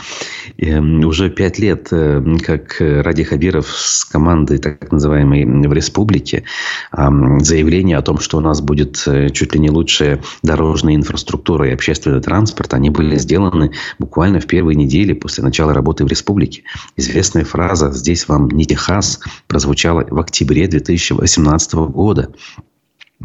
Эм, 0.58 1.04
уже 1.04 1.30
пять 1.30 1.58
лет, 1.58 1.88
э, 1.90 2.22
как 2.44 2.76
Ради 2.78 3.24
Хабиров 3.24 3.66
с 3.84 4.04
командой 4.04 4.58
так 4.58 4.90
называемой 4.90 5.44
в 5.44 5.72
республике 5.72 6.44
заявление 6.92 7.98
о 7.98 8.02
том, 8.02 8.18
что 8.18 8.38
у 8.38 8.40
нас 8.40 8.60
будет 8.60 9.02
э, 9.06 9.30
чуть 9.30 9.54
ли 9.54 9.60
не 9.60 9.70
лучшая 9.70 10.22
дорожная 10.42 10.94
инфраструктура 10.94 11.68
и 11.68 11.72
общественный 11.72 12.20
транспорт, 12.20 12.74
они 12.74 12.90
были 12.90 13.16
сделаны 13.16 13.72
буквально 13.98 14.40
в 14.40 14.46
первые 14.46 14.76
недели 14.76 15.12
после 15.12 15.44
начала 15.44 15.72
работы 15.72 16.04
в 16.04 16.08
республике. 16.08 16.62
Известная 16.96 17.44
фраза 17.44 17.92
«Здесь 17.92 18.28
вам 18.28 18.48
не 18.48 18.64
Техас» 18.64 19.20
прозвучала 19.46 20.04
в 20.08 20.18
октябре 20.18 20.66
2018 20.66 21.74
года. 21.74 22.32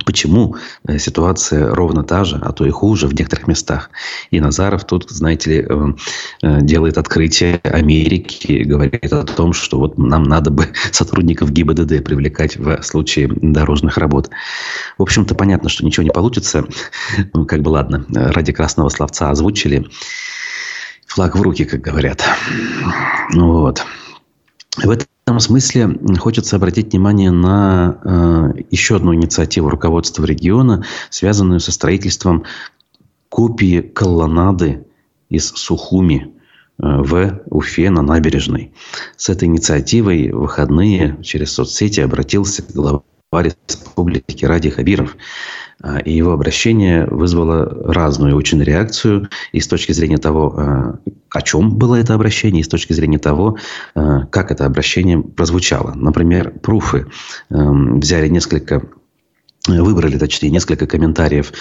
Почему 0.05 0.55
э, 0.87 0.99
ситуация 0.99 1.73
ровно 1.73 2.03
та 2.03 2.23
же, 2.23 2.39
а 2.41 2.51
то 2.51 2.65
и 2.65 2.69
хуже 2.69 3.07
в 3.07 3.15
некоторых 3.15 3.47
местах? 3.47 3.89
И 4.29 4.39
Назаров 4.39 4.85
тут, 4.85 5.09
знаете 5.09 5.49
ли, 5.49 5.65
э, 5.67 5.93
э, 6.43 6.61
делает 6.61 6.97
открытие 6.99 7.59
Америки, 7.63 8.63
говорит 8.63 9.11
о 9.11 9.23
том, 9.23 9.51
что 9.51 9.79
вот 9.79 9.97
нам 9.97 10.23
надо 10.23 10.51
бы 10.51 10.67
сотрудников 10.91 11.51
ГИБДД 11.51 12.03
привлекать 12.03 12.55
в 12.55 12.83
случае 12.83 13.29
дорожных 13.29 13.97
работ. 13.97 14.29
В 14.99 15.01
общем-то, 15.01 15.33
понятно, 15.33 15.69
что 15.69 15.83
ничего 15.83 16.03
не 16.03 16.11
получится. 16.11 16.65
Ну, 17.33 17.45
как 17.45 17.61
бы 17.61 17.69
ладно, 17.69 18.05
ради 18.09 18.53
красного 18.53 18.89
словца 18.89 19.31
озвучили. 19.31 19.87
Флаг 21.07 21.35
в 21.35 21.41
руки, 21.41 21.65
как 21.65 21.81
говорят. 21.81 22.23
Вот. 23.33 23.83
В 24.77 24.89
этом 24.89 25.07
этом 25.29 25.39
смысле 25.39 25.99
хочется 26.17 26.55
обратить 26.55 26.91
внимание 26.91 27.29
на 27.29 27.99
э, 28.03 28.61
еще 28.71 28.95
одну 28.95 29.13
инициативу 29.13 29.69
руководства 29.69 30.25
региона, 30.25 30.83
связанную 31.11 31.59
со 31.59 31.71
строительством 31.71 32.45
копии 33.29 33.81
колоннады 33.81 34.87
из 35.29 35.49
Сухуми 35.49 36.33
э, 36.79 36.83
в 36.83 37.41
Уфе 37.45 37.91
на 37.91 38.01
набережной. 38.01 38.73
С 39.17 39.29
этой 39.29 39.47
инициативой 39.47 40.31
в 40.31 40.39
выходные 40.39 41.19
через 41.21 41.53
соцсети 41.53 41.99
обратился 41.99 42.63
глава 42.73 43.03
республики 43.31 44.45
Ради 44.45 44.71
Хабиров. 44.71 45.15
А, 45.81 45.99
и 45.99 46.11
его 46.11 46.31
обращение 46.31 47.05
вызвало 47.05 47.65
разную 47.93 48.35
очень 48.35 48.61
реакцию 48.61 49.29
и 49.51 49.59
с 49.59 49.67
точки 49.67 49.91
зрения 49.93 50.17
того, 50.17 50.53
а, 50.57 50.99
о 51.31 51.41
чем 51.41 51.77
было 51.77 51.95
это 51.95 52.13
обращение, 52.13 52.61
и 52.61 52.63
с 52.63 52.67
точки 52.67 52.93
зрения 52.93 53.19
того, 53.19 53.57
а, 53.95 54.25
как 54.25 54.51
это 54.51 54.65
обращение 54.65 55.21
прозвучало. 55.21 55.93
Например, 55.95 56.51
пруфы 56.51 57.07
эм, 57.49 57.99
взяли 57.99 58.27
несколько 58.27 58.81
выбрали, 59.77 60.17
точнее, 60.17 60.49
несколько 60.49 60.87
комментариев 60.87 61.53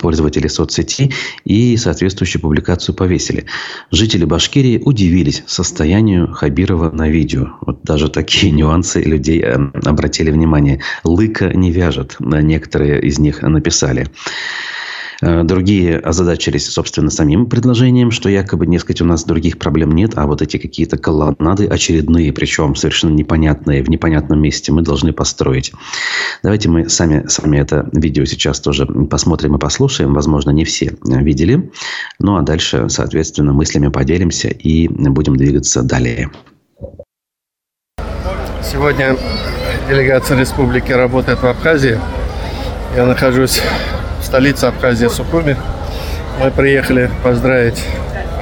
пользователей 0.00 0.48
соцсети 0.48 1.12
и 1.44 1.76
соответствующую 1.76 2.42
публикацию 2.42 2.94
повесили. 2.94 3.46
Жители 3.90 4.24
Башкирии 4.24 4.80
удивились 4.84 5.42
состоянию 5.46 6.32
Хабирова 6.32 6.90
на 6.90 7.08
видео. 7.08 7.48
Вот 7.60 7.82
даже 7.82 8.08
такие 8.08 8.52
нюансы 8.52 9.02
людей 9.02 9.42
э, 9.42 9.54
обратили 9.84 10.30
внимание. 10.30 10.82
Лыка 11.04 11.52
не 11.54 11.70
вяжет, 11.70 12.16
некоторые 12.20 13.00
из 13.00 13.18
них 13.18 13.42
написали. 13.42 14.08
Э, 15.24 15.42
другие 15.42 15.98
озадачились, 15.98 16.68
собственно, 16.68 17.10
самим 17.10 17.46
предложением, 17.46 18.10
что 18.10 18.28
якобы, 18.28 18.66
несколько 18.66 19.02
у 19.02 19.06
нас 19.06 19.24
других 19.24 19.58
проблем 19.58 19.92
нет, 19.92 20.12
а 20.16 20.26
вот 20.26 20.42
эти 20.42 20.58
какие-то 20.58 20.98
колоннады 20.98 21.66
очередные, 21.66 22.30
причем 22.32 22.74
совершенно 22.74 23.14
непонятные, 23.14 23.82
в 23.82 23.88
непонятном 23.88 24.42
месте, 24.42 24.70
мы 24.70 24.82
должны 24.82 25.14
построить. 25.14 25.72
Давайте 26.42 26.68
мы 26.68 26.90
сами 26.90 27.26
с 27.26 27.38
вами 27.38 27.56
это 27.56 27.88
видео 27.92 28.26
сейчас 28.26 28.60
тоже 28.60 28.84
посмотрим 28.84 29.56
и 29.56 29.58
послушаем. 29.58 30.12
Возможно, 30.12 30.50
не 30.50 30.64
все 30.66 30.94
видели. 31.02 31.70
Ну, 32.18 32.36
а 32.36 32.42
дальше, 32.42 32.90
соответственно, 32.90 33.54
мыслями 33.54 33.88
поделимся 33.88 34.48
и 34.48 34.88
будем 34.88 35.36
двигаться 35.36 35.82
далее. 35.82 36.30
Сегодня 38.62 39.16
делегация 39.88 40.38
республики 40.38 40.92
работает 40.92 41.40
в 41.40 41.46
Абхазии. 41.46 41.98
Я 42.94 43.06
нахожусь 43.06 43.62
столица 44.24 44.68
Абхазии 44.68 45.06
Сухуми. 45.06 45.56
Мы 46.40 46.50
приехали 46.50 47.10
поздравить 47.22 47.84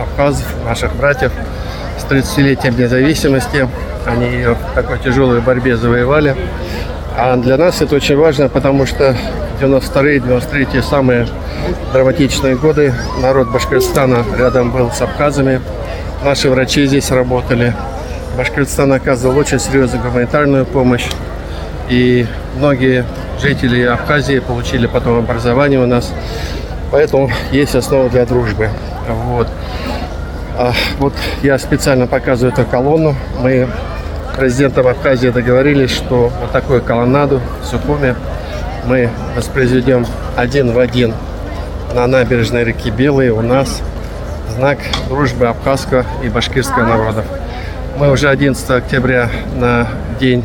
абхазов, 0.00 0.46
наших 0.64 0.94
братьев, 0.96 1.32
с 1.98 2.04
30-летием 2.04 2.80
независимости. 2.80 3.68
Они 4.06 4.26
ее 4.26 4.54
в 4.54 4.74
такой 4.74 4.98
тяжелой 4.98 5.40
борьбе 5.40 5.76
завоевали. 5.76 6.36
А 7.16 7.36
для 7.36 7.56
нас 7.56 7.82
это 7.82 7.96
очень 7.96 8.16
важно, 8.16 8.48
потому 8.48 8.86
что 8.86 9.16
92-е, 9.60 10.18
93-е 10.20 10.82
самые 10.82 11.26
драматичные 11.92 12.56
годы. 12.56 12.94
Народ 13.20 13.48
Башкортостана 13.50 14.24
рядом 14.38 14.70
был 14.70 14.90
с 14.90 15.02
абхазами. 15.02 15.60
Наши 16.24 16.48
врачи 16.48 16.86
здесь 16.86 17.10
работали. 17.10 17.74
Башкортостан 18.38 18.92
оказывал 18.92 19.36
очень 19.36 19.58
серьезную 19.58 20.02
гуманитарную 20.02 20.64
помощь. 20.64 21.06
И 21.90 22.26
многие 22.56 23.04
жители 23.42 23.82
Абхазии 23.82 24.38
получили 24.38 24.86
потом 24.86 25.18
образование 25.18 25.80
у 25.80 25.86
нас. 25.86 26.12
Поэтому 26.92 27.30
есть 27.50 27.74
основа 27.74 28.08
для 28.08 28.24
дружбы. 28.24 28.70
Вот. 29.08 29.48
А 30.56 30.72
вот 30.98 31.12
я 31.42 31.58
специально 31.58 32.06
показываю 32.06 32.52
эту 32.52 32.64
колонну. 32.64 33.16
Мы 33.40 33.68
президентом 34.36 34.86
Абхазии 34.86 35.28
договорились, 35.28 35.90
что 35.90 36.30
вот 36.40 36.52
такую 36.52 36.82
колоннаду 36.82 37.40
в 37.62 37.66
Сухуме 37.66 38.14
мы 38.86 39.10
воспроизведем 39.36 40.06
один 40.36 40.72
в 40.72 40.78
один 40.78 41.12
на 41.94 42.06
набережной 42.06 42.64
реки 42.64 42.90
Белой 42.90 43.30
у 43.30 43.42
нас 43.42 43.82
знак 44.56 44.78
дружбы 45.08 45.46
абхазского 45.46 46.04
и 46.22 46.28
башкирского 46.28 46.84
народов. 46.84 47.24
Мы 47.98 48.10
уже 48.10 48.28
11 48.28 48.70
октября 48.70 49.28
на 49.56 49.88
День 50.20 50.44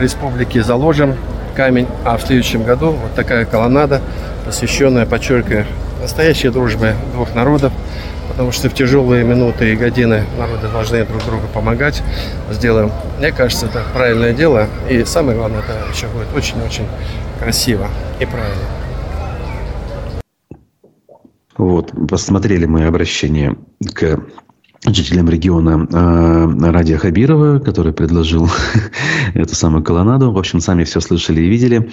Республики 0.00 0.60
заложим 0.60 1.16
камень, 1.58 1.88
а 2.04 2.16
в 2.16 2.22
следующем 2.22 2.62
году 2.62 2.92
вот 2.92 3.14
такая 3.16 3.44
колоннада, 3.44 4.00
посвященная, 4.44 5.06
подчеркиваю, 5.06 5.66
настоящей 6.00 6.50
дружбе 6.50 6.94
двух 7.12 7.34
народов, 7.34 7.72
потому 8.28 8.52
что 8.52 8.70
в 8.70 8.74
тяжелые 8.74 9.24
минуты 9.24 9.72
и 9.72 9.76
годины 9.76 10.22
народы 10.38 10.68
должны 10.68 11.04
друг 11.04 11.24
другу 11.24 11.48
помогать. 11.52 12.00
Сделаем, 12.52 12.92
мне 13.18 13.32
кажется, 13.32 13.66
это 13.66 13.82
правильное 13.92 14.32
дело, 14.32 14.68
и 14.88 15.02
самое 15.02 15.36
главное, 15.36 15.58
это 15.58 15.72
еще 15.92 16.06
будет 16.06 16.28
очень-очень 16.32 16.86
красиво 17.40 17.88
и 18.20 18.24
правильно. 18.24 18.64
Вот, 21.56 21.90
посмотрели 22.08 22.66
мы 22.66 22.86
обращение 22.86 23.56
к 23.96 24.20
жителям 24.86 25.28
региона 25.28 25.86
э, 25.90 26.70
Радия 26.70 26.98
Хабирова, 26.98 27.58
который 27.58 27.92
предложил 27.92 28.48
эту 29.34 29.54
самую 29.54 29.82
колонаду. 29.82 30.32
В 30.32 30.38
общем, 30.38 30.60
сами 30.60 30.84
все 30.84 31.00
слышали 31.00 31.42
и 31.42 31.48
видели. 31.48 31.90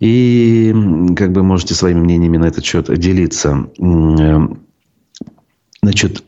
И 0.00 0.74
как 1.16 1.32
бы 1.32 1.42
можете 1.42 1.74
своими 1.74 2.00
мнениями 2.00 2.36
на 2.36 2.46
этот 2.46 2.64
счет 2.64 2.92
делиться. 2.98 3.68
Э, 3.78 4.38
значит, 5.82 6.24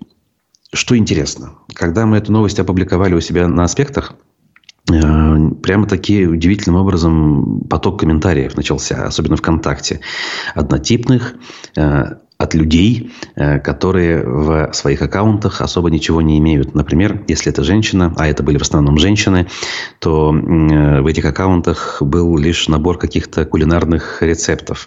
что 0.72 0.96
интересно. 0.96 1.54
Когда 1.74 2.06
мы 2.06 2.18
эту 2.18 2.32
новость 2.32 2.60
опубликовали 2.60 3.14
у 3.14 3.20
себя 3.20 3.48
на 3.48 3.64
аспектах, 3.64 4.14
э, 4.90 5.50
прямо 5.62 5.86
такие 5.86 6.28
удивительным 6.28 6.80
образом 6.80 7.62
поток 7.68 8.00
комментариев 8.00 8.56
начался, 8.56 9.04
особенно 9.04 9.36
ВКонтакте. 9.36 10.00
Однотипных, 10.54 11.34
от 12.38 12.54
людей, 12.54 13.12
э, 13.34 13.58
которые 13.60 14.22
в 14.22 14.72
своих 14.74 15.00
аккаунтах 15.00 15.62
особо 15.62 15.90
ничего 15.90 16.20
не 16.20 16.38
имеют. 16.38 16.74
Например, 16.74 17.22
если 17.28 17.50
это 17.50 17.64
женщина, 17.64 18.12
а 18.16 18.28
это 18.28 18.42
были 18.42 18.58
в 18.58 18.62
основном 18.62 18.98
женщины, 18.98 19.46
то 20.00 20.34
э, 20.34 21.00
в 21.00 21.06
этих 21.06 21.24
аккаунтах 21.24 22.02
был 22.02 22.36
лишь 22.36 22.68
набор 22.68 22.98
каких-то 22.98 23.46
кулинарных 23.46 24.22
рецептов. 24.22 24.86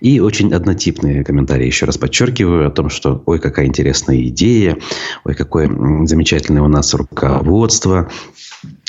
И 0.00 0.20
очень 0.20 0.52
однотипные 0.52 1.24
комментарии. 1.24 1.66
Еще 1.66 1.86
раз 1.86 1.98
подчеркиваю 1.98 2.68
о 2.68 2.70
том, 2.70 2.90
что 2.90 3.22
ой, 3.26 3.40
какая 3.40 3.66
интересная 3.66 4.22
идея, 4.28 4.78
ой, 5.24 5.34
какое 5.34 5.68
замечательное 6.06 6.62
у 6.62 6.68
нас 6.68 6.94
руководство, 6.94 8.08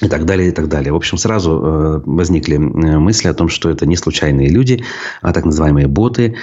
и 0.01 0.09
так 0.09 0.25
далее, 0.25 0.49
и 0.49 0.51
так 0.51 0.67
далее. 0.67 0.91
В 0.91 0.95
общем, 0.97 1.17
сразу 1.17 1.51
э, 1.51 2.01
возникли 2.05 2.55
э, 2.55 2.99
мысли 2.99 3.29
о 3.29 3.33
том, 3.33 3.47
что 3.47 3.69
это 3.69 3.85
не 3.85 3.95
случайные 3.95 4.49
люди, 4.49 4.83
а 5.21 5.31
так 5.31 5.45
называемые 5.45 5.87
боты, 5.87 6.35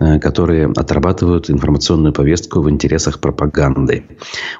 э, 0.00 0.18
которые 0.18 0.66
отрабатывают 0.66 1.48
информационную 1.48 2.12
повестку 2.12 2.60
в 2.60 2.68
интересах 2.68 3.20
пропаганды. 3.20 4.04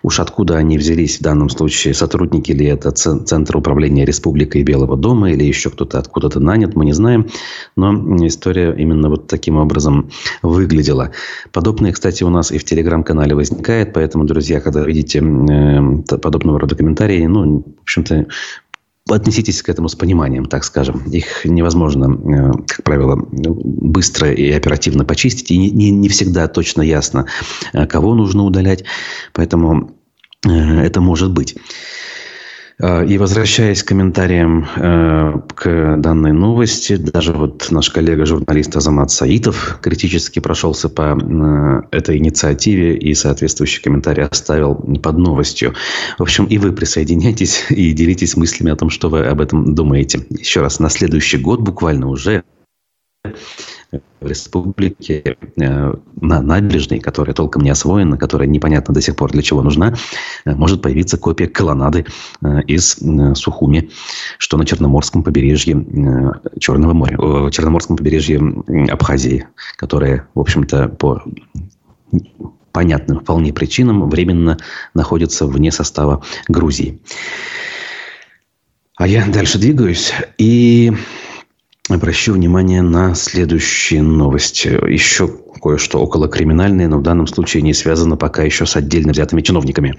Уж 0.04 0.20
откуда 0.20 0.58
они 0.58 0.78
взялись 0.78 1.18
в 1.18 1.22
данном 1.22 1.48
случае, 1.48 1.92
сотрудники 1.94 2.52
ли 2.52 2.66
это 2.66 2.92
Центр 2.92 3.56
управления 3.56 4.04
Республикой 4.04 4.62
Белого 4.62 4.96
дома 4.96 5.32
или 5.32 5.42
еще 5.42 5.70
кто-то 5.70 5.98
откуда-то 5.98 6.38
нанят, 6.38 6.76
мы 6.76 6.84
не 6.84 6.92
знаем. 6.92 7.26
Но 7.74 7.92
история 8.26 8.72
именно 8.78 9.08
вот 9.08 9.26
таким 9.26 9.56
образом 9.56 10.10
выглядела. 10.42 11.10
Подобное, 11.50 11.90
кстати, 11.90 12.22
у 12.22 12.30
нас 12.30 12.52
и 12.52 12.58
в 12.58 12.64
Телеграм-канале 12.64 13.34
возникает, 13.34 13.92
поэтому, 13.92 14.24
друзья, 14.24 14.60
когда 14.60 14.84
видите 14.84 15.20
подобного 15.20 16.60
рода 16.60 16.76
комментарии, 16.76 17.26
ну, 17.26 17.62
в 17.62 17.82
общем-то, 17.82 18.26
Относитесь 19.08 19.62
к 19.62 19.68
этому 19.68 19.88
с 19.88 19.94
пониманием, 19.94 20.46
так 20.46 20.64
скажем. 20.64 21.04
Их 21.06 21.44
невозможно, 21.44 22.06
э, 22.06 22.52
как 22.66 22.82
правило, 22.82 23.16
быстро 23.16 24.32
и 24.32 24.50
оперативно 24.50 25.04
почистить. 25.04 25.50
И 25.52 25.58
не, 25.58 25.90
не 25.90 26.08
всегда 26.08 26.48
точно 26.48 26.82
ясно, 26.82 27.26
э, 27.72 27.86
кого 27.86 28.14
нужно 28.14 28.42
удалять. 28.42 28.82
Поэтому 29.32 29.92
э, 30.44 30.50
это 30.50 31.00
может 31.00 31.30
быть. 31.32 31.56
А, 32.78 33.02
и 33.02 33.16
возвращаясь 33.16 33.82
к 33.82 33.88
комментариям 33.88 34.66
э, 34.76 35.40
к 35.54 35.96
данной 35.96 36.32
новости, 36.32 36.96
даже 36.96 37.32
вот 37.32 37.68
наш 37.70 37.88
коллега-журналист 37.88 38.76
Азамат 38.76 39.10
Саитов 39.10 39.78
критически 39.80 40.40
прошелся 40.40 40.90
по 40.90 41.16
э, 41.18 41.96
этой 41.96 42.18
инициативе 42.18 42.96
и 42.96 43.14
соответствующий 43.14 43.82
комментарий 43.82 44.24
оставил 44.24 44.74
под 44.74 45.16
новостью. 45.16 45.74
В 46.18 46.22
общем, 46.22 46.44
и 46.44 46.58
вы 46.58 46.72
присоединяйтесь 46.72 47.64
и 47.70 47.92
делитесь 47.92 48.36
мыслями 48.36 48.72
о 48.72 48.76
том, 48.76 48.90
что 48.90 49.08
вы 49.08 49.26
об 49.26 49.40
этом 49.40 49.74
думаете. 49.74 50.26
Еще 50.28 50.60
раз, 50.60 50.78
на 50.78 50.90
следующий 50.90 51.38
год 51.38 51.60
буквально 51.60 52.08
уже 52.08 52.44
в 53.92 54.26
республике 54.26 55.36
э, 55.60 55.94
на 56.20 56.42
набережной, 56.42 56.98
которая 56.98 57.34
толком 57.34 57.62
не 57.62 57.70
освоена, 57.70 58.16
которая 58.16 58.48
непонятно 58.48 58.92
до 58.92 59.00
сих 59.00 59.16
пор 59.16 59.30
для 59.30 59.42
чего 59.42 59.62
нужна, 59.62 59.94
э, 60.44 60.54
может 60.54 60.82
появиться 60.82 61.16
копия 61.16 61.46
колоннады 61.46 62.06
э, 62.42 62.62
из 62.62 62.98
Сухуми, 63.38 63.90
что 64.38 64.56
на 64.56 64.64
Черноморском 64.64 65.22
побережье 65.22 65.74
Черного 66.58 66.92
моря, 66.92 67.50
Черноморском 67.50 67.96
побережье 67.96 68.40
Абхазии, 68.90 69.46
которая, 69.76 70.28
в 70.34 70.40
общем-то, 70.40 70.88
по 70.88 71.22
понятным 72.72 73.20
вполне 73.20 73.52
причинам 73.52 74.08
временно 74.08 74.58
находится 74.94 75.46
вне 75.46 75.72
состава 75.72 76.22
Грузии. 76.48 77.00
А 78.96 79.06
я 79.06 79.26
дальше 79.26 79.58
двигаюсь. 79.58 80.12
И 80.38 80.92
обращу 81.88 82.32
внимание 82.32 82.82
на 82.82 83.14
следующие 83.14 84.02
новости. 84.02 84.68
Еще 84.68 85.28
кое-что 85.60 85.98
около 86.00 86.28
криминальное, 86.28 86.88
но 86.88 86.98
в 86.98 87.02
данном 87.02 87.26
случае 87.26 87.62
не 87.62 87.74
связано 87.74 88.16
пока 88.16 88.42
еще 88.42 88.66
с 88.66 88.76
отдельно 88.76 89.12
взятыми 89.12 89.40
чиновниками. 89.40 89.96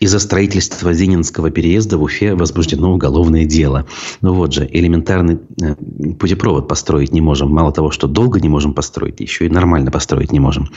Из-за 0.00 0.18
строительства 0.18 0.92
Зининского 0.92 1.50
переезда 1.50 1.98
в 1.98 2.02
Уфе 2.02 2.34
возбуждено 2.34 2.92
уголовное 2.92 3.44
дело. 3.44 3.86
Ну 4.20 4.34
вот 4.34 4.52
же, 4.52 4.68
элементарный 4.70 5.38
э, 5.60 5.74
путепровод 6.18 6.68
построить 6.68 7.12
не 7.12 7.20
можем. 7.20 7.50
Мало 7.50 7.72
того, 7.72 7.90
что 7.90 8.06
долго 8.06 8.40
не 8.40 8.48
можем 8.48 8.74
построить, 8.74 9.20
еще 9.20 9.46
и 9.46 9.48
нормально 9.48 9.90
построить 9.90 10.32
не 10.32 10.40
можем. 10.40 10.68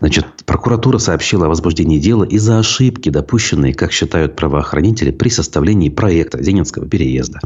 Значит, 0.00 0.26
прокуратура 0.46 0.98
сообщила 0.98 1.46
о 1.46 1.48
возбуждении 1.48 2.00
дела 2.00 2.24
из-за 2.24 2.58
ошибки, 2.58 3.08
допущенной, 3.08 3.72
как 3.72 3.92
считают 3.92 4.34
правоохранители, 4.34 5.12
при 5.12 5.28
составлении 5.28 5.90
проекта 5.90 6.42
Зенинского 6.42 6.86
переезда. 6.86 7.38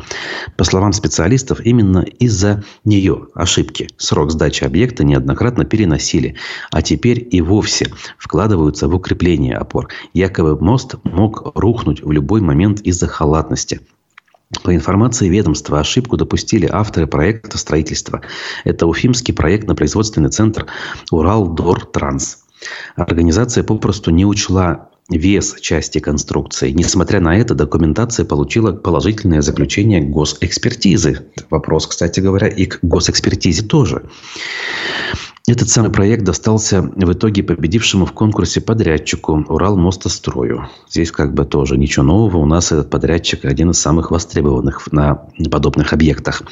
По 0.57 0.65
словам 0.65 0.95
специалистов, 0.95 1.61
именно 1.61 1.99
из-за 1.99 2.65
нее, 2.83 3.27
ошибки, 3.35 3.89
срок 3.99 4.31
сдачи 4.31 4.65
объекта 4.65 5.05
неоднократно 5.05 5.67
переносили, 5.77 6.37
а 6.71 6.81
теперь 6.81 7.29
и 7.31 7.43
вовсе 7.43 7.93
вкладываются 8.19 8.89
в 8.89 8.95
укрепление 8.95 9.57
опор. 9.57 9.89
Якобы 10.15 10.59
мост 10.59 10.95
мог 11.05 11.53
рухнуть 11.55 12.03
в 12.03 12.11
любой 12.11 12.41
момент 12.41 12.81
из-за 12.81 13.07
халатности. 13.07 13.81
По 14.63 14.75
информации 14.75 15.29
ведомства, 15.29 15.81
ошибку 15.81 16.17
допустили 16.17 16.67
авторы 16.73 17.07
проекта 17.07 17.59
строительства. 17.59 18.23
Это 18.65 18.87
уфимский 18.87 19.35
проектно-производственный 19.35 20.31
центр 20.31 20.67
«Урал-Дор-Транс». 21.11 22.39
Организация 22.95 23.63
попросту 23.63 24.11
не 24.11 24.25
учла 24.25 24.89
вес 25.11 25.57
части 25.61 25.99
конструкции. 25.99 26.71
Несмотря 26.71 27.21
на 27.21 27.37
это, 27.37 27.55
документация 27.55 28.25
получила 28.25 28.73
положительное 28.73 29.43
заключение 29.43 30.01
госэкспертизы. 30.01 31.27
Вопрос, 31.51 31.87
кстати 31.87 32.21
говоря, 32.21 32.49
и 32.49 32.67
к 32.67 32.79
госэкспертизе 32.83 33.63
тоже. 33.63 34.05
Этот 35.49 35.69
самый 35.69 35.93
проект 35.93 36.25
достался 36.25 36.83
в 36.83 37.13
итоге 37.13 37.45
победившему 37.45 38.05
в 38.05 38.13
конкурсе 38.13 38.61
подрядчику 38.61 39.45
Уралмостострою. 39.49 40.69
Здесь 40.91 41.13
как 41.13 41.35
бы 41.35 41.45
тоже 41.45 41.79
ничего 41.79 42.05
нового. 42.05 42.39
У 42.39 42.47
нас 42.47 42.73
этот 42.73 42.91
подрядчик 42.91 43.45
один 43.45 43.71
из 43.71 43.79
самых 43.79 44.11
востребованных 44.11 44.91
на 44.91 45.29
подобных 45.49 45.93
объектах. 45.93 46.43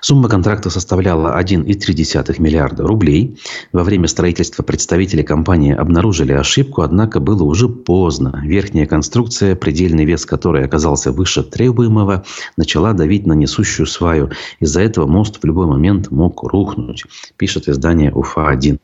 Сумма 0.00 0.28
контракта 0.28 0.70
составляла 0.70 1.38
1,3 1.40 2.40
миллиарда 2.40 2.86
рублей. 2.86 3.38
Во 3.72 3.84
время 3.84 4.08
строительства 4.08 4.62
представители 4.62 5.22
компании 5.22 5.74
обнаружили 5.74 6.32
ошибку, 6.32 6.82
однако 6.82 7.20
было 7.20 7.42
уже 7.42 7.68
поздно. 7.68 8.42
Верхняя 8.44 8.86
конструкция, 8.86 9.54
предельный 9.54 10.04
вес 10.04 10.24
которой 10.24 10.64
оказался 10.64 11.12
выше 11.12 11.42
требуемого, 11.42 12.24
начала 12.56 12.94
давить 12.94 13.26
на 13.26 13.34
несущую 13.34 13.86
сваю. 13.86 14.30
Из-за 14.58 14.80
этого 14.80 15.06
мост 15.06 15.38
в 15.40 15.44
любой 15.44 15.66
момент 15.66 16.10
мог 16.10 16.42
рухнуть, 16.42 17.04
пишет 17.36 17.68
издание 17.68 18.10
УФА-1. 18.12 18.78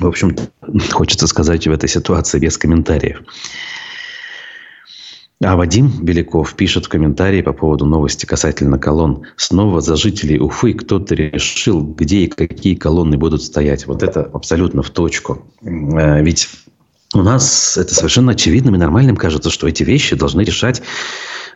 В 0.00 0.06
общем, 0.06 0.36
хочется 0.92 1.26
сказать 1.26 1.66
в 1.66 1.70
этой 1.70 1.88
ситуации 1.88 2.38
без 2.38 2.56
комментариев. 2.56 3.22
А 5.42 5.54
Вадим 5.54 5.92
Беляков 6.02 6.54
пишет 6.54 6.86
в 6.86 6.88
комментарии 6.88 7.42
по 7.42 7.52
поводу 7.52 7.84
новости 7.84 8.24
касательно 8.24 8.78
колонн. 8.78 9.26
Снова 9.36 9.82
за 9.82 9.96
жителей 9.96 10.38
Уфы 10.40 10.72
кто-то 10.72 11.14
решил, 11.14 11.82
где 11.82 12.20
и 12.20 12.26
какие 12.26 12.74
колонны 12.74 13.18
будут 13.18 13.42
стоять. 13.42 13.86
Вот 13.86 14.02
это 14.02 14.22
абсолютно 14.22 14.82
в 14.82 14.88
точку. 14.88 15.44
Э, 15.62 16.22
ведь 16.22 16.48
у 17.12 17.22
нас 17.22 17.76
это 17.76 17.94
совершенно 17.94 18.32
очевидным 18.32 18.76
и 18.76 18.78
нормальным 18.78 19.16
кажется, 19.16 19.50
что 19.50 19.68
эти 19.68 19.82
вещи 19.82 20.16
должны 20.16 20.40
решать 20.40 20.82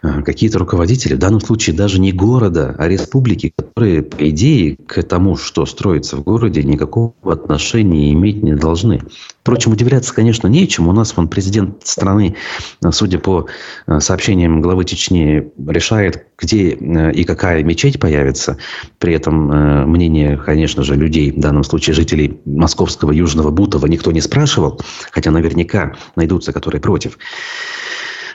какие-то 0.02 0.58
руководители, 0.58 1.14
в 1.14 1.18
данном 1.18 1.40
случае 1.40 1.76
даже 1.76 2.00
не 2.00 2.12
города, 2.12 2.74
а 2.78 2.88
республики, 2.88 3.52
которые, 3.54 4.02
по 4.02 4.28
идее, 4.30 4.76
к 4.86 5.02
тому, 5.02 5.36
что 5.36 5.66
строится 5.66 6.16
в 6.16 6.22
городе, 6.22 6.62
никакого 6.62 7.14
отношения 7.24 8.12
иметь 8.12 8.42
не 8.42 8.54
должны. 8.54 9.02
Впрочем, 9.42 9.72
удивляться, 9.72 10.14
конечно, 10.14 10.48
нечему. 10.48 10.90
У 10.90 10.92
нас 10.92 11.16
вон 11.16 11.28
президент 11.28 11.86
страны, 11.86 12.36
э, 12.82 12.90
судя 12.92 13.18
по 13.18 13.46
э, 13.86 14.00
сообщениям 14.00 14.60
главы 14.60 14.84
Чечни, 14.84 15.50
решает, 15.66 16.26
где 16.38 16.70
и 16.70 17.24
какая 17.24 17.62
мечеть 17.62 18.00
появится. 18.00 18.56
При 18.98 19.14
этом 19.14 19.90
мнение, 19.90 20.36
конечно 20.38 20.82
же, 20.82 20.94
людей, 20.94 21.30
в 21.32 21.40
данном 21.40 21.64
случае 21.64 21.94
жителей 21.94 22.40
московского 22.44 23.12
Южного 23.12 23.50
Бутова, 23.50 23.86
никто 23.86 24.12
не 24.12 24.20
спрашивал, 24.20 24.80
хотя 25.10 25.30
наверняка 25.30 25.94
найдутся, 26.16 26.52
которые 26.52 26.80
против. 26.80 27.18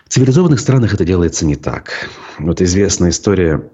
В 0.05 0.09
цивилизованных 0.09 0.59
странах 0.59 0.93
это 0.93 1.03
делается 1.03 1.45
не 1.45 1.55
так. 1.55 2.09
Вот 2.37 2.61
известная 2.61 3.09
история 3.09 3.69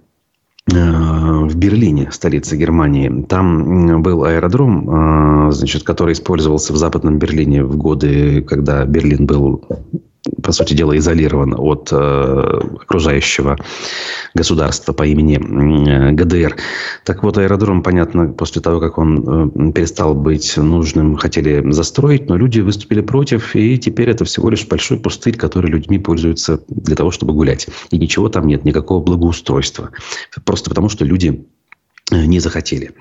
э, 0.71 0.75
в 0.75 1.55
Берлине, 1.55 2.09
столице 2.11 2.55
Германии. 2.55 3.25
Там 3.27 4.01
был 4.01 4.23
аэродром, 4.23 5.49
э, 5.49 5.51
значит, 5.51 5.83
который 5.83 6.13
использовался 6.13 6.71
в 6.71 6.77
Западном 6.77 7.19
Берлине 7.19 7.65
в 7.65 7.75
годы, 7.75 8.41
когда 8.41 8.85
Берлин 8.85 9.25
был 9.25 9.67
по 10.43 10.51
сути 10.51 10.73
дела, 10.73 10.97
изолирован 10.97 11.55
от 11.57 11.89
э, 11.91 11.95
окружающего 11.95 13.57
государства 14.35 14.93
по 14.93 15.03
имени 15.03 15.37
э, 15.37 16.11
ГДР. 16.11 16.57
Так 17.05 17.23
вот, 17.23 17.37
аэродром, 17.37 17.81
понятно, 17.81 18.27
после 18.27 18.61
того, 18.61 18.79
как 18.79 18.99
он 18.99 19.69
э, 19.69 19.71
перестал 19.71 20.13
быть 20.13 20.57
нужным, 20.57 21.17
хотели 21.17 21.63
застроить, 21.71 22.29
но 22.29 22.37
люди 22.37 22.59
выступили 22.59 23.01
против, 23.01 23.55
и 23.55 23.79
теперь 23.79 24.09
это 24.09 24.23
всего 24.25 24.49
лишь 24.49 24.67
большой 24.67 24.99
пустырь, 24.99 25.37
который 25.37 25.71
людьми 25.71 25.97
пользуются 25.97 26.61
для 26.67 26.95
того, 26.95 27.09
чтобы 27.09 27.33
гулять. 27.33 27.67
И 27.89 27.97
ничего 27.97 28.29
там 28.29 28.45
нет, 28.45 28.63
никакого 28.63 29.03
благоустройства. 29.03 29.89
Просто 30.45 30.69
потому, 30.69 30.89
что 30.89 31.03
люди 31.03 31.45
э, 32.11 32.25
не 32.25 32.39
захотели. 32.39 32.91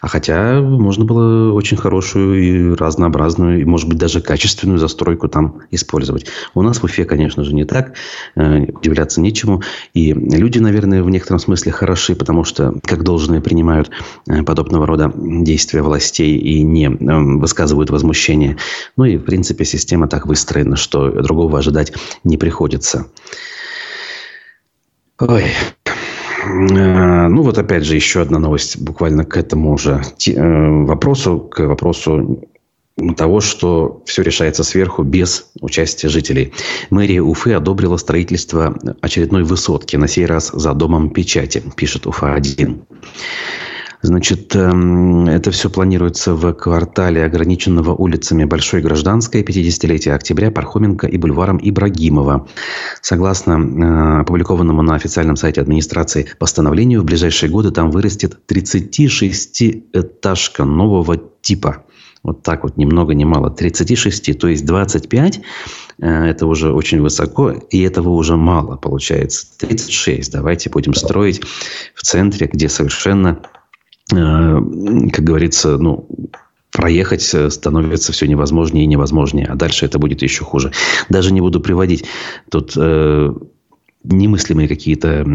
А 0.00 0.08
хотя 0.08 0.60
можно 0.60 1.04
было 1.04 1.52
очень 1.52 1.76
хорошую 1.76 2.42
и 2.42 2.74
разнообразную, 2.74 3.60
и, 3.60 3.64
может 3.64 3.88
быть, 3.88 3.98
даже 3.98 4.20
качественную 4.22 4.78
застройку 4.78 5.28
там 5.28 5.60
использовать. 5.70 6.26
У 6.54 6.62
нас 6.62 6.78
в 6.78 6.84
Уфе, 6.84 7.04
конечно 7.04 7.44
же, 7.44 7.54
не 7.54 7.64
так. 7.64 7.94
Э, 8.34 8.62
удивляться 8.62 9.20
нечему. 9.20 9.62
И 9.92 10.12
люди, 10.14 10.58
наверное, 10.58 11.02
в 11.02 11.10
некотором 11.10 11.38
смысле 11.38 11.72
хороши, 11.72 12.14
потому 12.14 12.44
что 12.44 12.74
как 12.84 13.02
должное 13.02 13.42
принимают 13.42 13.90
э, 14.26 14.42
подобного 14.42 14.86
рода 14.86 15.12
действия 15.14 15.82
властей 15.82 16.38
и 16.38 16.62
не 16.62 16.86
э, 16.86 17.38
высказывают 17.38 17.90
возмущение. 17.90 18.56
Ну 18.96 19.04
и, 19.04 19.18
в 19.18 19.24
принципе, 19.24 19.66
система 19.66 20.08
так 20.08 20.26
выстроена, 20.26 20.76
что 20.76 21.10
другого 21.10 21.58
ожидать 21.58 21.92
не 22.24 22.38
приходится. 22.38 23.06
Ой, 25.18 25.44
ну, 26.46 27.42
вот 27.42 27.58
опять 27.58 27.84
же 27.84 27.94
еще 27.94 28.22
одна 28.22 28.38
новость 28.38 28.80
буквально 28.80 29.24
к 29.24 29.36
этому 29.36 29.76
же 29.76 30.00
э, 30.26 30.84
вопросу, 30.84 31.40
к 31.40 31.60
вопросу 31.66 32.44
того, 33.16 33.40
что 33.40 34.02
все 34.06 34.22
решается 34.22 34.64
сверху 34.64 35.02
без 35.02 35.50
участия 35.60 36.08
жителей. 36.08 36.52
Мэрия 36.90 37.22
Уфы 37.22 37.52
одобрила 37.52 37.96
строительство 37.96 38.76
очередной 39.00 39.42
высотки, 39.42 39.96
на 39.96 40.08
сей 40.08 40.26
раз 40.26 40.50
за 40.52 40.74
домом 40.74 41.10
печати, 41.10 41.62
пишет 41.76 42.06
Уфа-1. 42.06 42.82
Значит, 44.02 44.56
эм, 44.56 45.26
это 45.26 45.50
все 45.50 45.68
планируется 45.68 46.34
в 46.34 46.54
квартале, 46.54 47.22
ограниченного 47.22 47.94
улицами 47.94 48.44
Большой 48.44 48.80
Гражданской, 48.80 49.42
50-летия 49.42 50.14
октября, 50.14 50.50
Пархоменко 50.50 51.06
и 51.06 51.18
бульваром 51.18 51.60
Ибрагимова. 51.62 52.48
Согласно 53.02 53.52
э, 53.52 54.20
опубликованному 54.22 54.80
на 54.80 54.94
официальном 54.94 55.36
сайте 55.36 55.60
администрации 55.60 56.30
постановлению, 56.38 57.02
в 57.02 57.04
ближайшие 57.04 57.50
годы 57.50 57.72
там 57.72 57.90
вырастет 57.90 58.38
36-этажка 58.48 60.64
нового 60.64 61.18
типа. 61.42 61.84
Вот 62.22 62.42
так 62.42 62.64
вот, 62.64 62.78
ни 62.78 62.86
много 62.86 63.14
ни 63.14 63.24
мало. 63.24 63.50
36, 63.50 64.38
то 64.38 64.48
есть 64.48 64.64
25 64.64 65.42
э, 65.98 66.06
это 66.06 66.46
уже 66.46 66.72
очень 66.72 67.02
высоко, 67.02 67.50
и 67.50 67.82
этого 67.82 68.08
уже 68.10 68.36
мало 68.36 68.76
получается. 68.76 69.46
36 69.58 70.32
давайте 70.32 70.70
будем 70.70 70.94
строить 70.94 71.42
в 71.94 72.02
центре, 72.02 72.48
где 72.50 72.70
совершенно 72.70 73.42
как 74.10 75.24
говорится, 75.24 75.78
ну, 75.78 76.08
проехать 76.72 77.22
становится 77.22 78.12
все 78.12 78.26
невозможнее 78.26 78.84
и 78.84 78.88
невозможнее. 78.88 79.46
А 79.46 79.54
дальше 79.54 79.86
это 79.86 79.98
будет 79.98 80.22
еще 80.22 80.44
хуже. 80.44 80.72
Даже 81.08 81.32
не 81.32 81.40
буду 81.40 81.60
приводить 81.60 82.04
тут 82.48 82.72
э, 82.76 83.32
немыслимые 84.04 84.68
какие-то 84.68 85.26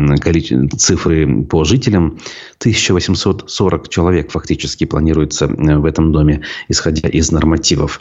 цифры 0.77 1.43
по 1.43 1.63
жителям. 1.63 2.17
1840 2.59 3.89
человек 3.89 4.31
фактически 4.31 4.85
планируется 4.85 5.45
э, 5.45 5.77
в 5.77 5.85
этом 5.85 6.11
доме, 6.11 6.41
исходя 6.67 7.07
из 7.09 7.31
нормативов. 7.31 7.99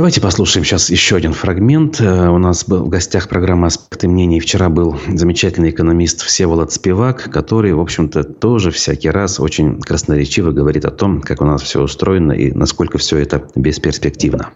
Давайте 0.00 0.22
послушаем 0.22 0.64
сейчас 0.64 0.88
еще 0.88 1.16
один 1.16 1.34
фрагмент. 1.34 2.00
Э, 2.00 2.30
у 2.30 2.38
нас 2.38 2.64
был 2.64 2.84
в 2.84 2.88
гостях 2.88 3.28
программы 3.28 3.66
«Аспекты 3.66 4.08
мнений». 4.08 4.40
Вчера 4.40 4.70
был 4.70 4.98
замечательный 5.12 5.68
экономист 5.68 6.22
Всеволод 6.22 6.72
Спивак, 6.72 7.30
который, 7.30 7.74
в 7.74 7.80
общем-то, 7.80 8.24
тоже 8.24 8.70
всякий 8.70 9.10
раз 9.10 9.38
очень 9.38 9.78
красноречиво 9.78 10.52
говорит 10.52 10.86
о 10.86 10.90
том, 10.90 11.20
как 11.20 11.42
у 11.42 11.44
нас 11.44 11.60
все 11.60 11.82
устроено 11.82 12.32
и 12.32 12.50
насколько 12.50 12.96
все 12.96 13.18
это 13.18 13.46
бесперспективно. 13.54 14.52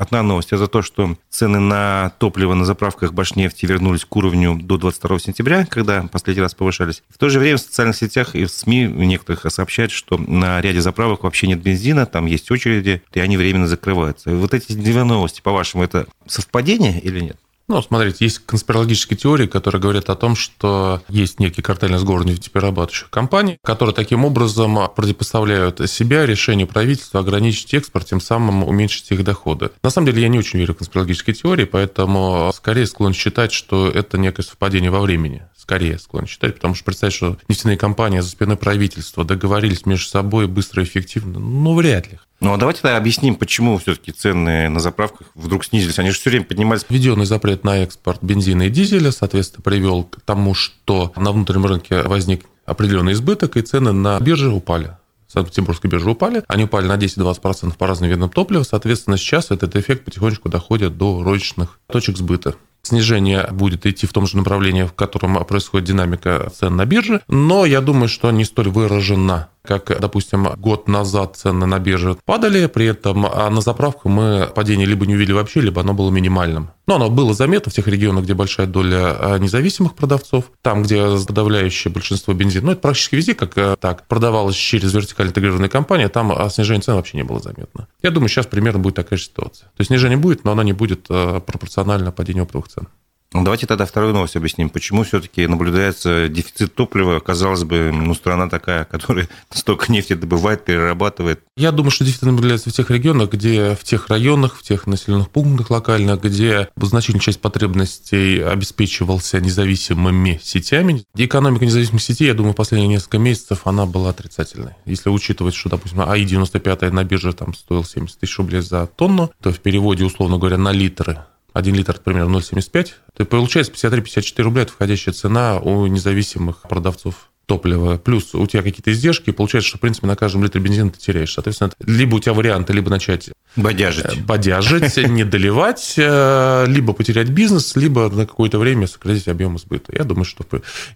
Одна 0.00 0.22
новость– 0.22 0.48
это 0.52 0.66
то, 0.66 0.80
что 0.80 1.14
цены 1.28 1.60
на 1.60 2.12
топливо 2.18 2.54
на 2.54 2.64
заправках 2.64 3.12
Башнефти 3.12 3.66
вернулись 3.66 4.06
к 4.06 4.16
уровню 4.16 4.54
до 4.58 4.78
22 4.78 5.18
сентября, 5.18 5.66
когда 5.66 6.04
последний 6.10 6.40
раз 6.40 6.54
повышались. 6.54 7.02
В 7.10 7.18
то 7.18 7.28
же 7.28 7.38
время 7.38 7.58
в 7.58 7.60
социальных 7.60 7.96
сетях 7.96 8.34
и 8.34 8.46
в 8.46 8.50
СМИ 8.50 8.86
некоторых 8.86 9.44
сообщают, 9.52 9.92
что 9.92 10.16
на 10.16 10.58
ряде 10.62 10.80
заправок 10.80 11.24
вообще 11.24 11.48
нет 11.48 11.60
бензина, 11.60 12.06
там 12.06 12.24
есть 12.24 12.50
очереди, 12.50 13.02
и 13.12 13.20
они 13.20 13.36
временно 13.36 13.66
закрываются. 13.66 14.34
Вот 14.34 14.54
эти 14.54 14.72
две 14.72 15.04
новости, 15.04 15.42
по-вашему, 15.42 15.84
это 15.84 16.06
совпадение 16.26 16.98
или 16.98 17.20
нет? 17.20 17.36
Ну, 17.70 17.80
смотрите, 17.82 18.24
есть 18.24 18.40
конспирологические 18.40 19.16
теории, 19.16 19.46
которые 19.46 19.80
говорят 19.80 20.10
о 20.10 20.16
том, 20.16 20.34
что 20.34 21.02
есть 21.08 21.38
некий 21.38 21.62
картельный 21.62 21.98
сговор 21.98 22.26
нефтеперерабатывающих 22.26 23.10
компаний, 23.10 23.58
которые 23.62 23.94
таким 23.94 24.24
образом 24.24 24.76
противопоставляют 24.96 25.88
себя 25.88 26.26
решению 26.26 26.66
правительства 26.66 27.20
ограничить 27.20 27.72
экспорт, 27.72 28.06
тем 28.06 28.20
самым 28.20 28.64
уменьшить 28.64 29.12
их 29.12 29.22
доходы. 29.22 29.70
На 29.84 29.90
самом 29.90 30.06
деле, 30.06 30.22
я 30.22 30.26
не 30.26 30.40
очень 30.40 30.58
верю 30.58 30.74
в 30.74 30.78
конспирологические 30.78 31.34
теории, 31.34 31.64
поэтому 31.64 32.50
скорее 32.52 32.86
склонен 32.86 33.14
считать, 33.14 33.52
что 33.52 33.88
это 33.88 34.18
некое 34.18 34.42
совпадение 34.42 34.90
во 34.90 35.00
времени. 35.00 35.44
Скорее 35.70 36.00
склонен 36.00 36.26
считать, 36.26 36.56
потому 36.56 36.74
что 36.74 36.84
представить, 36.84 37.14
что 37.14 37.38
нефтяные 37.46 37.76
компании 37.76 38.18
за 38.18 38.28
спиной 38.28 38.56
правительства 38.56 39.24
договорились 39.24 39.86
между 39.86 40.08
собой 40.08 40.48
быстро 40.48 40.82
и 40.82 40.84
эффективно, 40.84 41.38
ну, 41.38 41.74
вряд 41.74 42.10
ли. 42.10 42.18
Ну, 42.40 42.52
а 42.52 42.56
давайте 42.56 42.80
тогда 42.82 42.96
объясним, 42.96 43.36
почему 43.36 43.78
все-таки 43.78 44.10
цены 44.10 44.68
на 44.68 44.80
заправках 44.80 45.28
вдруг 45.36 45.64
снизились. 45.64 46.00
Они 46.00 46.10
же 46.10 46.18
все 46.18 46.30
время 46.30 46.44
поднимались. 46.44 46.84
Введенный 46.88 47.24
запрет 47.24 47.62
на 47.62 47.84
экспорт 47.84 48.18
бензина 48.20 48.62
и 48.62 48.68
дизеля, 48.68 49.12
соответственно, 49.12 49.62
привел 49.62 50.02
к 50.02 50.20
тому, 50.22 50.54
что 50.54 51.12
на 51.14 51.30
внутреннем 51.30 51.66
рынке 51.66 52.02
возник 52.02 52.46
определенный 52.66 53.12
избыток, 53.12 53.56
и 53.56 53.62
цены 53.62 53.92
на 53.92 54.18
бирже 54.18 54.50
упали. 54.50 54.96
Санкт-Петербургской 55.28 55.88
бирже 55.88 56.10
упали. 56.10 56.42
Они 56.48 56.64
упали 56.64 56.88
на 56.88 56.96
10-20% 56.96 57.76
по 57.76 57.86
разным 57.86 58.10
видам 58.10 58.28
топлива. 58.28 58.64
Соответственно, 58.64 59.18
сейчас 59.18 59.52
этот 59.52 59.76
эффект 59.76 60.04
потихонечку 60.04 60.48
доходит 60.48 60.98
до 60.98 61.22
розничных 61.22 61.78
точек 61.86 62.16
сбыта. 62.16 62.56
Снижение 62.82 63.46
будет 63.50 63.86
идти 63.86 64.06
в 64.06 64.12
том 64.12 64.26
же 64.26 64.36
направлении, 64.36 64.84
в 64.84 64.92
котором 64.92 65.44
происходит 65.44 65.88
динамика 65.88 66.50
цен 66.54 66.76
на 66.76 66.86
бирже, 66.86 67.20
но 67.28 67.66
я 67.66 67.80
думаю, 67.80 68.08
что 68.08 68.30
не 68.30 68.44
столь 68.44 68.70
выражена 68.70 69.48
как, 69.62 70.00
допустим, 70.00 70.48
год 70.56 70.88
назад 70.88 71.36
цены 71.36 71.66
на 71.66 71.78
бирже 71.78 72.16
падали, 72.24 72.66
при 72.66 72.86
этом 72.86 73.26
а 73.26 73.50
на 73.50 73.60
заправку 73.60 74.08
мы 74.08 74.50
падение 74.54 74.86
либо 74.86 75.06
не 75.06 75.14
увидели 75.14 75.34
вообще, 75.34 75.60
либо 75.60 75.82
оно 75.82 75.92
было 75.92 76.10
минимальным. 76.10 76.70
Но 76.90 76.96
оно 76.96 77.08
было 77.08 77.34
заметно 77.34 77.70
в 77.70 77.74
тех 77.76 77.86
регионах, 77.86 78.24
где 78.24 78.34
большая 78.34 78.66
доля 78.66 79.16
а, 79.16 79.38
независимых 79.38 79.94
продавцов, 79.94 80.50
там, 80.60 80.82
где 80.82 81.00
подавляющее 81.24 81.92
большинство 81.92 82.34
бензина, 82.34 82.66
ну, 82.66 82.72
это 82.72 82.80
практически 82.80 83.14
везде, 83.14 83.34
как 83.36 83.56
э, 83.56 83.76
так, 83.78 84.08
продавалось 84.08 84.56
через 84.56 84.92
вертикально 84.92 85.30
интегрированные 85.30 85.68
компании, 85.68 86.08
там 86.08 86.32
а, 86.32 86.50
снижение 86.50 86.82
цен 86.82 86.96
вообще 86.96 87.16
не 87.16 87.22
было 87.22 87.38
заметно. 87.38 87.86
Я 88.02 88.10
думаю, 88.10 88.28
сейчас 88.28 88.46
примерно 88.46 88.80
будет 88.80 88.96
такая 88.96 89.20
же 89.20 89.26
ситуация. 89.26 89.66
То 89.66 89.82
есть 89.82 89.86
снижение 89.86 90.18
будет, 90.18 90.42
но 90.42 90.50
оно 90.50 90.64
не 90.64 90.72
будет 90.72 91.06
э, 91.08 91.40
пропорционально 91.46 92.10
падению 92.10 92.42
оптовых 92.42 92.66
цен. 92.66 92.88
Ну, 93.32 93.44
давайте 93.44 93.66
тогда 93.66 93.86
вторую 93.86 94.12
новость 94.12 94.34
объясним. 94.34 94.70
Почему 94.70 95.04
все-таки 95.04 95.46
наблюдается 95.46 96.28
дефицит 96.28 96.74
топлива? 96.74 97.20
Казалось 97.20 97.62
бы, 97.62 97.92
ну, 97.92 98.12
страна 98.14 98.48
такая, 98.48 98.84
которая 98.90 99.28
столько 99.50 99.92
нефти 99.92 100.14
добывает, 100.14 100.64
перерабатывает. 100.64 101.40
Я 101.56 101.70
думаю, 101.70 101.92
что 101.92 102.04
дефицит 102.04 102.24
наблюдается 102.24 102.70
в 102.70 102.72
тех 102.72 102.90
регионах, 102.90 103.30
где 103.30 103.76
в 103.76 103.84
тех 103.84 104.08
районах, 104.08 104.56
в 104.56 104.62
тех 104.62 104.88
населенных 104.88 105.30
пунктах 105.30 105.70
локально, 105.70 106.16
где 106.16 106.68
значительная 106.76 107.20
часть 107.20 107.40
потребностей 107.40 108.40
обеспечивался 108.40 109.40
независимыми 109.40 110.40
сетями. 110.42 111.04
Экономика 111.14 111.64
независимых 111.64 112.02
сетей, 112.02 112.26
я 112.26 112.34
думаю, 112.34 112.54
последние 112.54 112.88
несколько 112.88 113.18
месяцев 113.18 113.60
она 113.64 113.86
была 113.86 114.10
отрицательной. 114.10 114.72
Если 114.86 115.08
учитывать, 115.08 115.54
что, 115.54 115.68
допустим, 115.68 116.00
АИ-95 116.00 116.90
на 116.90 117.04
бирже 117.04 117.32
там 117.32 117.54
стоил 117.54 117.84
70 117.84 118.18
тысяч 118.18 118.36
рублей 118.38 118.60
за 118.60 118.86
тонну, 118.86 119.30
то 119.40 119.52
в 119.52 119.60
переводе, 119.60 120.04
условно 120.04 120.38
говоря, 120.38 120.58
на 120.58 120.72
литры 120.72 121.20
1 121.52 121.74
литр, 121.74 121.98
примерно 122.02 122.36
0,75, 122.36 122.88
то 123.16 123.24
получается 123.24 123.72
53-54 123.72 124.42
рубля– 124.42 124.62
это 124.64 124.72
входящая 124.72 125.14
цена 125.14 125.58
у 125.58 125.86
независимых 125.86 126.62
продавцов 126.62 127.30
топлива, 127.50 127.98
плюс 127.98 128.32
у 128.36 128.46
тебя 128.46 128.62
какие-то 128.62 128.92
издержки, 128.92 129.32
получается, 129.32 129.70
что, 129.70 129.78
в 129.78 129.80
принципе, 129.80 130.06
на 130.06 130.14
каждом 130.14 130.44
литре 130.44 130.60
бензина 130.60 130.92
ты 130.92 131.00
теряешь. 131.00 131.32
Соответственно, 131.32 131.72
либо 131.84 132.14
у 132.14 132.20
тебя 132.20 132.32
варианты, 132.32 132.72
либо 132.72 132.88
начать 132.90 133.30
Бодяжить. 133.56 134.04
Э, 134.04 134.20
бодяжить, 134.20 134.96
не 135.08 135.24
доливать, 135.24 135.94
э, 135.96 136.66
либо 136.68 136.92
потерять 136.92 137.30
бизнес, 137.30 137.74
либо 137.74 138.08
на 138.08 138.24
какое-то 138.24 138.60
время 138.60 138.86
сократить 138.86 139.26
объем 139.26 139.58
сбыта. 139.58 139.92
Я 139.92 140.04
думаю, 140.04 140.24
что... 140.24 140.44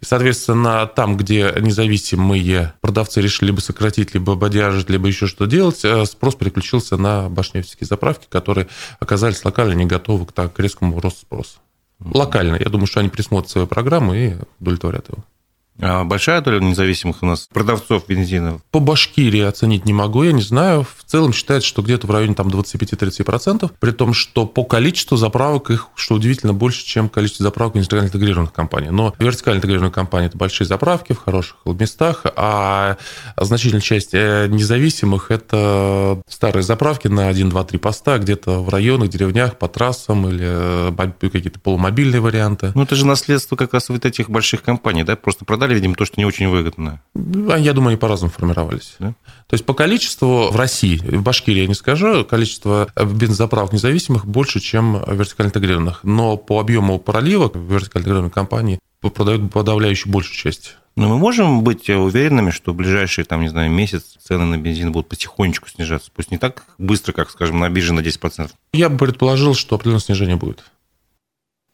И, 0.01 0.05
соответственно, 0.05 0.87
там, 0.87 1.17
где 1.17 1.53
независимые 1.59 2.75
продавцы 2.81 3.21
решили 3.21 3.49
либо 3.49 3.59
сократить, 3.59 4.15
либо 4.15 4.37
бодяжить, 4.37 4.89
либо 4.89 5.09
еще 5.09 5.27
что 5.27 5.47
делать, 5.47 5.85
э, 5.85 6.05
спрос 6.07 6.37
переключился 6.37 6.97
на 6.97 7.29
башнефтские 7.29 7.89
заправки, 7.89 8.29
которые 8.29 8.69
оказались 9.01 9.45
локально 9.45 9.73
не 9.73 9.87
готовы 9.87 10.27
к, 10.27 10.31
так, 10.31 10.53
к 10.53 10.61
резкому 10.61 11.01
росту 11.01 11.23
спроса. 11.23 11.59
Локально. 11.99 12.55
Я 12.61 12.67
думаю, 12.67 12.87
что 12.87 13.01
они 13.01 13.09
присмотрят 13.09 13.51
свою 13.51 13.67
программу 13.67 14.15
и 14.15 14.35
удовлетворят 14.61 15.09
его. 15.09 15.25
А 15.81 16.05
большая 16.05 16.41
доля 16.41 16.61
независимых 16.61 17.23
у 17.23 17.27
нас 17.27 17.49
продавцов 17.53 18.07
бензина? 18.07 18.61
По 18.71 18.79
Башкирии 18.79 19.41
оценить 19.41 19.85
не 19.85 19.93
могу, 19.93 20.23
я 20.23 20.33
не 20.33 20.43
знаю. 20.43 20.85
В 20.85 21.05
целом 21.05 21.33
считается, 21.33 21.69
что 21.69 21.83
где-то 21.83 22.07
в 22.07 22.11
районе 22.11 22.35
там, 22.35 22.49
25-30%, 22.49 23.71
при 23.79 23.91
том, 23.91 24.15
что 24.15 24.47
по 24.47 24.65
количеству 24.65 25.17
заправок 25.17 25.71
их, 25.71 25.89
что 25.97 26.15
удивительно, 26.15 26.53
больше, 26.53 26.85
чем 26.85 27.09
количество 27.09 27.43
заправок 27.45 27.75
вертикально 27.75 28.07
интегрированных 28.07 28.53
компаний. 28.53 28.91
Но 28.91 29.15
вертикально 29.19 29.59
интегрированные 29.59 29.93
компании– 29.93 30.27
это 30.29 30.39
большие 30.39 30.67
заправки 30.67 31.13
в 31.13 31.19
хороших 31.19 31.57
местах, 31.65 32.23
а 32.37 32.97
значительная 33.37 33.81
часть 33.81 34.15
э, 34.15 34.47
независимых– 34.49 35.27
это 35.31 36.23
старые 36.29 36.63
заправки 36.63 37.09
на 37.09 37.29
1, 37.29 37.51
2, 37.51 37.65
3 37.65 37.79
поста, 37.79 38.19
где-то 38.19 38.63
в 38.63 38.69
районах, 38.69 39.09
деревнях, 39.09 39.59
по 39.59 39.69
трассам 39.69 40.29
или 40.29 40.47
э, 40.47 41.13
какие-то 41.21 41.59
полумобильные 41.59 42.21
варианты. 42.21 42.71
Ну, 42.75 42.83
это 42.83 42.95
же 42.95 43.07
наследство 43.07 43.57
как 43.57 43.75
раз 43.75 43.89
вот 43.89 44.05
этих 44.05 44.31
больших 44.31 44.63
компаний, 44.63 45.03
да? 45.03 45.17
Просто 45.17 45.45
продать 45.45 45.64
продали, 45.65 45.75
видимо, 45.75 45.95
то, 45.95 46.05
что 46.05 46.15
не 46.19 46.27
очень 46.27 46.49
выгодно. 46.49 47.01
А 47.15 47.59
я 47.59 47.73
думаю, 47.73 47.91
они 47.91 47.97
по-разному 47.97 48.31
формировались. 48.31 48.97
Да? 48.99 49.15
То 49.47 49.55
есть 49.55 49.65
по 49.65 49.73
количеству 49.73 50.51
в 50.51 50.57
России, 50.57 50.99
в 50.99 51.23
Башкирии 51.23 51.63
я 51.63 51.67
не 51.67 51.75
скажу, 51.75 52.25
количество 52.25 52.89
бензозаправок 52.97 53.73
независимых 53.73 54.27
больше, 54.27 54.61
чем 54.61 55.03
вертикально 55.07 55.49
интегрированных. 55.49 56.01
Но 56.05 56.37
по 56.37 56.61
объему 56.61 56.99
проливок 56.99 57.57
вертикально 57.57 58.03
интегрированные 58.03 58.31
компании 58.31 58.79
продают 59.01 59.51
подавляющую 59.53 60.13
большую 60.13 60.37
часть. 60.37 60.77
Но 60.97 61.09
мы 61.09 61.19
можем 61.19 61.65
быть 61.65 61.89
уверенными, 61.91 62.51
что 62.51 62.73
в 62.73 62.77
ближайшие, 62.77 63.25
там, 63.25 63.41
не 63.41 63.49
знаю, 63.49 63.71
месяц 63.71 64.17
цены 64.23 64.45
на 64.45 64.59
бензин 64.59 64.93
будут 64.93 65.09
потихонечку 65.09 65.69
снижаться? 65.69 66.11
Пусть 66.15 66.31
не 66.31 66.39
так 66.39 66.65
быстро, 66.79 67.13
как, 67.13 67.31
скажем, 67.31 67.59
на 67.59 67.69
бирже 67.69 67.93
на 67.93 68.01
10%. 68.01 68.51
Я 68.73 68.89
бы 68.89 68.99
предположил, 68.99 69.55
что 69.55 69.75
определенное 69.75 70.01
снижение 70.01 70.37
будет. 70.37 70.65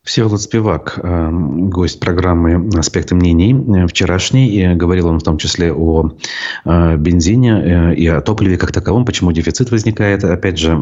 Всеволод 0.03 0.41
Спивак, 0.41 0.97
э, 0.97 1.29
гость 1.31 1.99
программы 1.99 2.69
«Аспекты 2.75 3.13
мнений» 3.13 3.53
э, 3.53 3.85
вчерашний. 3.85 4.49
И 4.49 4.73
говорил 4.73 5.07
он 5.09 5.19
в 5.19 5.23
том 5.23 5.37
числе 5.37 5.71
о 5.71 6.09
э, 6.65 6.97
бензине 6.97 7.93
и 7.95 8.07
о 8.07 8.19
топливе 8.21 8.57
как 8.57 8.71
таковом, 8.71 9.05
почему 9.05 9.31
дефицит 9.31 9.69
возникает. 9.69 10.23
Опять 10.23 10.57
же, 10.57 10.75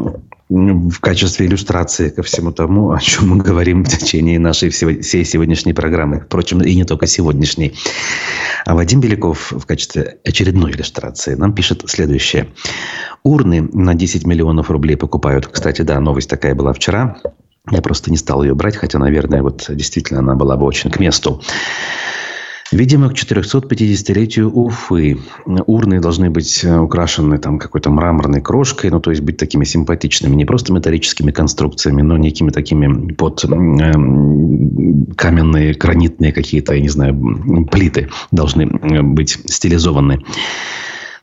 в 0.48 1.00
качестве 1.00 1.44
иллюстрации 1.44 2.08
ко 2.08 2.22
всему 2.22 2.50
тому, 2.50 2.92
о 2.92 2.98
чем 2.98 3.28
мы 3.28 3.36
говорим 3.44 3.84
в 3.84 3.88
течение 3.90 4.38
нашей 4.38 4.70
всей 4.70 5.24
сегодняшней 5.26 5.74
программы. 5.74 6.20
Впрочем, 6.20 6.62
и 6.62 6.74
не 6.74 6.84
только 6.84 7.06
сегодняшней. 7.06 7.74
А 8.64 8.74
Вадим 8.74 9.00
Беляков 9.00 9.52
в 9.52 9.66
качестве 9.66 10.16
очередной 10.24 10.72
иллюстрации 10.72 11.34
нам 11.34 11.52
пишет 11.52 11.84
следующее. 11.86 12.48
Урны 13.22 13.60
на 13.60 13.94
10 13.94 14.26
миллионов 14.26 14.70
рублей 14.70 14.96
покупают. 14.96 15.46
Кстати, 15.46 15.82
да, 15.82 16.00
новость 16.00 16.30
такая 16.30 16.54
была 16.54 16.72
вчера. 16.72 17.18
Я 17.70 17.82
просто 17.82 18.10
не 18.10 18.16
стал 18.16 18.42
ее 18.42 18.54
брать, 18.54 18.76
хотя, 18.76 18.98
наверное, 18.98 19.42
вот 19.42 19.66
действительно 19.68 20.20
она 20.20 20.34
была 20.34 20.56
бы 20.56 20.66
очень 20.66 20.90
к 20.90 20.98
месту. 20.98 21.40
Видимо, 22.72 23.10
к 23.10 23.14
450-летию 23.14 24.48
Уфы 24.48 25.18
урны 25.44 26.00
должны 26.00 26.30
быть 26.30 26.64
украшены 26.64 27.38
там 27.38 27.58
какой-то 27.58 27.90
мраморной 27.90 28.40
крошкой, 28.40 28.90
ну, 28.90 29.00
то 29.00 29.10
есть 29.10 29.22
быть 29.22 29.38
такими 29.38 29.64
симпатичными, 29.64 30.36
не 30.36 30.44
просто 30.44 30.72
металлическими 30.72 31.32
конструкциями, 31.32 32.02
но 32.02 32.16
некими 32.16 32.50
такими 32.50 33.12
под 33.12 33.44
э, 33.44 33.48
каменные, 35.16 35.74
гранитные 35.74 36.32
какие-то, 36.32 36.74
я 36.74 36.80
не 36.80 36.88
знаю, 36.88 37.66
плиты 37.72 38.08
должны 38.30 38.66
быть 38.66 39.36
стилизованы. 39.46 40.20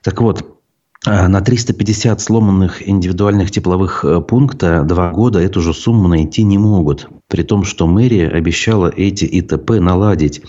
Так 0.04 0.22
вот, 0.22 0.57
на 1.06 1.42
350 1.42 2.20
сломанных 2.20 2.88
индивидуальных 2.88 3.52
тепловых 3.52 4.04
э, 4.04 4.20
пункта 4.22 4.84
два 4.84 5.12
года 5.12 5.40
эту 5.40 5.62
же 5.62 5.74
сумму 5.74 6.08
найти 6.08 6.44
не 6.44 6.58
могут. 6.58 7.08
При 7.28 7.44
том, 7.44 7.64
что 7.64 7.88
мэрия 7.88 8.30
обещала 8.30 8.88
эти 8.88 9.26
ИТП 9.26 9.80
наладить. 9.80 10.42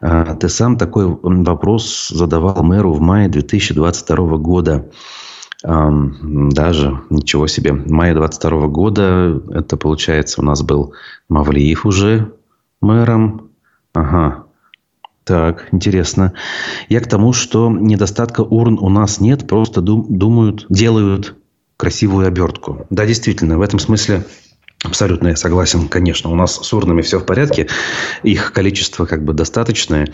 А, 0.00 0.34
ты 0.36 0.48
сам 0.48 0.76
такой 0.76 1.06
вопрос 1.06 2.08
задавал 2.08 2.62
мэру 2.62 2.92
в 2.92 3.00
мае 3.00 3.28
2022 3.28 4.36
года. 4.36 4.90
Даже, 5.62 7.00
ничего 7.10 7.46
себе, 7.46 7.72
мая 7.72 8.14
2022 8.14 8.66
года, 8.68 9.42
это 9.50 9.76
получается 9.76 10.40
у 10.40 10.44
нас 10.44 10.62
был 10.62 10.94
Мавлиев 11.28 11.84
уже 11.84 12.32
мэром. 12.80 13.50
Ага, 13.92 14.44
так, 15.30 15.68
интересно. 15.70 16.32
Я 16.88 16.98
к 16.98 17.06
тому, 17.06 17.32
что 17.32 17.70
недостатка 17.70 18.40
урн 18.40 18.80
у 18.80 18.88
нас 18.88 19.20
нет, 19.20 19.46
просто 19.46 19.80
думают, 19.80 20.66
делают 20.68 21.36
красивую 21.76 22.26
обертку. 22.26 22.84
Да, 22.90 23.06
действительно, 23.06 23.56
в 23.56 23.62
этом 23.62 23.78
смысле 23.78 24.24
Абсолютно 24.82 25.28
я 25.28 25.36
согласен, 25.36 25.88
конечно. 25.88 26.30
У 26.30 26.34
нас 26.34 26.56
с 26.56 26.72
урнами 26.72 27.02
все 27.02 27.18
в 27.18 27.26
порядке. 27.26 27.68
Их 28.22 28.52
количество 28.52 29.04
как 29.04 29.22
бы 29.22 29.34
достаточное. 29.34 30.08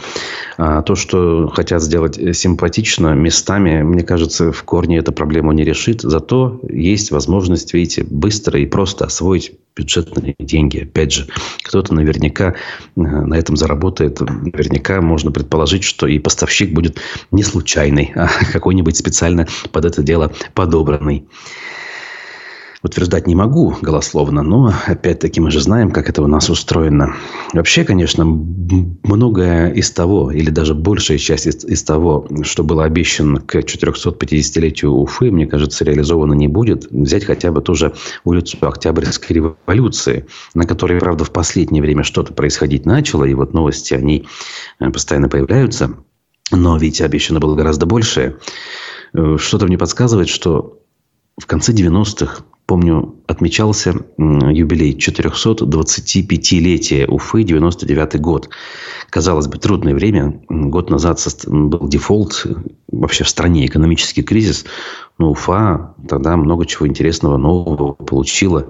А 0.58 0.82
то, 0.82 0.96
что 0.96 1.48
хотят 1.54 1.82
сделать 1.82 2.16
симпатично 2.36 3.14
местами, 3.14 3.82
мне 3.82 4.02
кажется, 4.02 4.50
в 4.50 4.64
корне 4.64 4.98
эту 4.98 5.12
проблему 5.12 5.52
не 5.52 5.62
решит. 5.62 6.00
Зато 6.02 6.60
есть 6.68 7.12
возможность, 7.12 7.74
видите, 7.74 8.02
быстро 8.02 8.58
и 8.58 8.66
просто 8.66 9.04
освоить 9.04 9.52
бюджетные 9.76 10.34
деньги. 10.40 10.80
Опять 10.80 11.12
же, 11.12 11.28
кто-то 11.62 11.94
наверняка 11.94 12.48
э, 12.48 12.54
на 12.96 13.34
этом 13.34 13.56
заработает. 13.56 14.20
Наверняка 14.20 15.00
можно 15.00 15.30
предположить, 15.30 15.84
что 15.84 16.08
и 16.08 16.18
поставщик 16.18 16.72
будет 16.72 16.98
не 17.30 17.44
случайный, 17.44 18.10
а 18.16 18.28
какой-нибудь 18.52 18.96
специально 18.96 19.46
под 19.70 19.84
это 19.84 20.02
дело 20.02 20.32
подобранный 20.54 21.28
утверждать 22.86 23.26
не 23.26 23.34
могу 23.34 23.76
голословно, 23.82 24.42
но 24.42 24.72
опять-таки 24.86 25.40
мы 25.40 25.50
же 25.50 25.60
знаем, 25.60 25.90
как 25.90 26.08
это 26.08 26.22
у 26.22 26.26
нас 26.26 26.48
устроено. 26.48 27.14
Вообще, 27.52 27.84
конечно, 27.84 28.24
многое 28.24 29.70
из 29.72 29.90
того, 29.90 30.30
или 30.30 30.50
даже 30.50 30.74
большая 30.74 31.18
часть 31.18 31.46
из, 31.46 31.64
из 31.64 31.82
того, 31.82 32.26
что 32.42 32.64
было 32.64 32.84
обещано 32.84 33.40
к 33.40 33.56
450-летию 33.56 34.92
Уфы, 34.92 35.30
мне 35.30 35.46
кажется, 35.46 35.84
реализовано 35.84 36.32
не 36.32 36.48
будет. 36.48 36.90
Взять 36.90 37.24
хотя 37.24 37.52
бы 37.52 37.60
ту 37.60 37.74
же 37.74 37.92
улицу 38.24 38.56
Октябрьской 38.60 39.36
революции, 39.36 40.26
на 40.54 40.64
которой, 40.64 40.98
правда, 40.98 41.24
в 41.24 41.30
последнее 41.30 41.82
время 41.82 42.02
что-то 42.02 42.32
происходить 42.32 42.86
начало, 42.86 43.24
и 43.24 43.34
вот 43.34 43.52
новости, 43.52 43.94
они 43.94 44.26
э, 44.80 44.90
постоянно 44.90 45.28
появляются. 45.28 45.94
Но 46.50 46.76
ведь 46.78 47.00
обещано 47.00 47.40
было 47.40 47.54
гораздо 47.54 47.86
большее. 47.86 48.36
Э, 49.12 49.36
что-то 49.38 49.66
мне 49.66 49.76
подсказывает, 49.76 50.28
что 50.28 50.80
в 51.38 51.46
конце 51.46 51.72
90-х 51.72 52.44
помню, 52.66 53.16
отмечался 53.26 53.94
юбилей 54.18 54.96
425-летия 54.96 57.06
Уфы, 57.06 57.44
99 57.44 58.20
год. 58.20 58.48
Казалось 59.10 59.46
бы, 59.46 59.58
трудное 59.58 59.94
время. 59.94 60.42
Год 60.48 60.90
назад 60.90 61.20
был 61.46 61.88
дефолт, 61.88 62.46
вообще 62.88 63.24
в 63.24 63.28
стране 63.28 63.66
экономический 63.66 64.22
кризис. 64.22 64.64
Но 65.18 65.30
Уфа 65.30 65.94
тогда 66.08 66.36
много 66.36 66.66
чего 66.66 66.86
интересного, 66.86 67.36
нового 67.36 67.92
получила. 67.92 68.66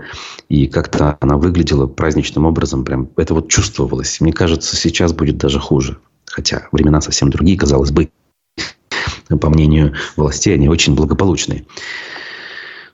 И 0.48 0.66
как-то 0.66 1.16
она 1.20 1.38
выглядела 1.38 1.86
праздничным 1.86 2.44
образом. 2.44 2.84
Прям 2.84 3.08
это 3.16 3.34
вот 3.34 3.48
чувствовалось. 3.48 4.20
Мне 4.20 4.32
кажется, 4.32 4.76
сейчас 4.76 5.12
будет 5.12 5.38
даже 5.38 5.58
хуже. 5.58 5.98
Хотя 6.26 6.68
времена 6.70 7.00
совсем 7.00 7.30
другие, 7.30 7.58
казалось 7.58 7.90
бы. 7.90 8.10
По 9.40 9.50
мнению 9.50 9.94
властей, 10.16 10.54
они 10.54 10.68
очень 10.68 10.94
благополучные. 10.94 11.64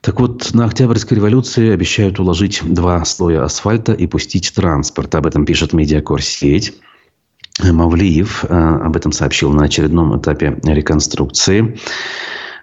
Так 0.03 0.19
вот, 0.19 0.53
на 0.53 0.65
Октябрьской 0.65 1.17
революции 1.17 1.71
обещают 1.71 2.19
уложить 2.19 2.61
два 2.65 3.05
слоя 3.05 3.45
асфальта 3.45 3.93
и 3.93 4.09
пустить 4.09 4.53
транспорт. 4.53 5.15
Об 5.15 5.27
этом 5.27 5.47
пишет 5.47 5.73
медиакорсеть. 5.73 6.75
Мавлиев 7.63 8.45
э, 8.45 8.49
об 8.49 8.97
этом 8.97 9.13
сообщил 9.13 9.53
на 9.53 9.65
очередном 9.65 10.19
этапе 10.19 10.59
реконструкции. 10.65 11.79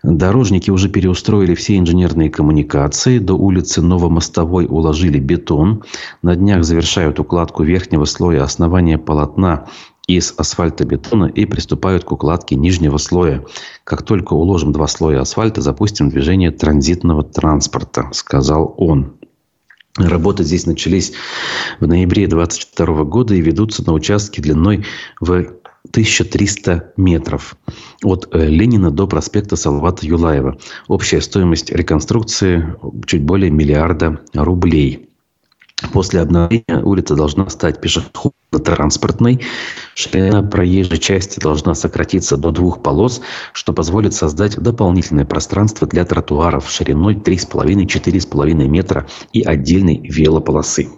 Дорожники 0.03 0.69
уже 0.69 0.89
переустроили 0.89 1.55
все 1.55 1.77
инженерные 1.77 2.29
коммуникации. 2.29 3.19
До 3.19 3.35
улицы 3.35 3.81
Новомостовой 3.81 4.65
уложили 4.69 5.19
бетон. 5.19 5.83
На 6.21 6.35
днях 6.35 6.65
завершают 6.65 7.19
укладку 7.19 7.63
верхнего 7.63 8.03
слоя 8.03 8.43
основания 8.43 8.97
полотна 8.97 9.65
из 10.09 10.33
асфальтобетона 10.37 11.25
и 11.25 11.45
приступают 11.45 12.03
к 12.03 12.11
укладке 12.11 12.55
нижнего 12.55 12.97
слоя. 12.97 13.45
Как 13.83 14.01
только 14.01 14.33
уложим 14.33 14.71
два 14.71 14.87
слоя 14.87 15.21
асфальта, 15.21 15.61
запустим 15.61 16.09
движение 16.09 16.51
транзитного 16.51 17.23
транспорта, 17.23 18.09
сказал 18.11 18.73
он. 18.77 19.13
Работы 19.97 20.43
здесь 20.43 20.65
начались 20.65 21.13
в 21.79 21.87
ноябре 21.87 22.27
2022 22.27 23.03
года 23.03 23.35
и 23.35 23.41
ведутся 23.41 23.85
на 23.85 23.93
участке 23.93 24.41
длиной 24.41 24.85
в 25.19 25.31
1300 25.91 26.93
метров 26.97 27.55
от 28.03 28.27
э, 28.31 28.47
Ленина 28.47 28.91
до 28.91 29.07
проспекта 29.07 29.55
Салавата 29.55 30.05
Юлаева. 30.05 30.57
Общая 30.87 31.21
стоимость 31.21 31.71
реконструкции 31.71 32.75
чуть 33.05 33.23
более 33.23 33.49
миллиарда 33.51 34.19
рублей. 34.33 35.08
После 35.93 36.21
обновления 36.21 36.83
улица 36.83 37.15
должна 37.15 37.49
стать 37.49 37.79
пешеходно-транспортной. 37.81 39.41
Ширина 39.95 40.43
проезжей 40.43 40.97
части 40.97 41.39
должна 41.39 41.73
сократиться 41.73 42.37
до 42.37 42.51
двух 42.51 42.83
полос, 42.83 43.21
что 43.53 43.73
позволит 43.73 44.13
создать 44.13 44.57
дополнительное 44.57 45.25
пространство 45.25 45.87
для 45.87 46.05
тротуаров 46.05 46.69
шириной 46.69 47.15
3,5-4,5 47.15 48.53
метра 48.67 49.07
и 49.31 49.41
отдельной 49.41 50.01
велополосы. 50.03 50.89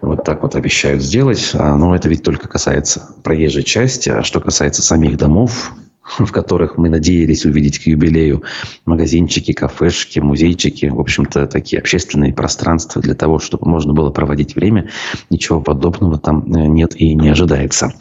Вот 0.00 0.24
так 0.24 0.42
вот 0.42 0.54
обещают 0.54 1.02
сделать. 1.02 1.50
А, 1.54 1.76
но 1.76 1.94
это 1.94 2.08
ведь 2.08 2.22
только 2.22 2.48
касается 2.48 3.14
проезжей 3.24 3.64
части. 3.64 4.10
А 4.10 4.22
что 4.22 4.40
касается 4.40 4.82
самих 4.82 5.16
домов, 5.16 5.72
в 6.18 6.30
которых 6.30 6.78
мы 6.78 6.88
надеялись 6.88 7.44
увидеть 7.44 7.78
к 7.78 7.86
юбилею 7.86 8.42
магазинчики, 8.84 9.52
кафешки, 9.52 10.20
музейчики, 10.20 10.86
в 10.86 11.00
общем-то, 11.00 11.46
такие 11.46 11.80
общественные 11.80 12.32
пространства 12.32 13.02
для 13.02 13.14
того, 13.14 13.38
чтобы 13.38 13.68
можно 13.68 13.92
было 13.92 14.10
проводить 14.10 14.54
время. 14.54 14.88
Ничего 15.30 15.60
подобного 15.60 16.18
там 16.18 16.52
э, 16.52 16.66
нет 16.66 16.94
и 16.96 17.14
не 17.14 17.28
ожидается. 17.28 17.92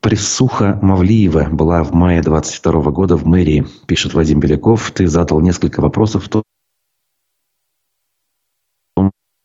Присуха 0.00 0.78
Мавлиева 0.80 1.48
была 1.50 1.82
в 1.84 1.92
мае 1.92 2.22
22 2.22 2.90
года 2.90 3.16
в 3.16 3.26
мэрии, 3.26 3.66
пишет 3.86 4.14
Вадим 4.14 4.40
Беляков. 4.40 4.90
Ты 4.92 5.06
задал 5.06 5.40
несколько 5.40 5.82
вопросов, 5.82 6.24
в 6.24 6.28
том 6.28 6.42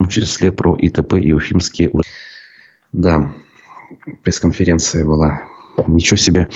числе 0.08 0.50
про 0.50 0.74
ИТП 0.76 1.14
и 1.14 1.32
Уфимские. 1.32 1.90
Да, 2.92 3.34
пресс-конференция 4.22 5.04
была 5.04 5.42
Ничего 5.86 6.16
себе. 6.16 6.48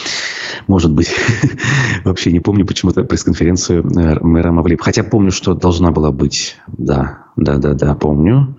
Может 0.66 0.92
быть. 0.92 1.14
Вообще 2.04 2.32
не 2.32 2.40
помню 2.40 2.66
почему-то 2.66 3.04
пресс-конференцию 3.04 3.82
э, 3.82 4.18
мэра 4.20 4.50
Мавлиева. 4.50 4.82
Хотя 4.82 5.02
помню, 5.04 5.30
что 5.30 5.54
должна 5.54 5.90
была 5.90 6.10
быть. 6.10 6.56
Да, 6.66 7.24
да, 7.36 7.56
да, 7.56 7.74
да, 7.74 7.94
помню. 7.94 8.56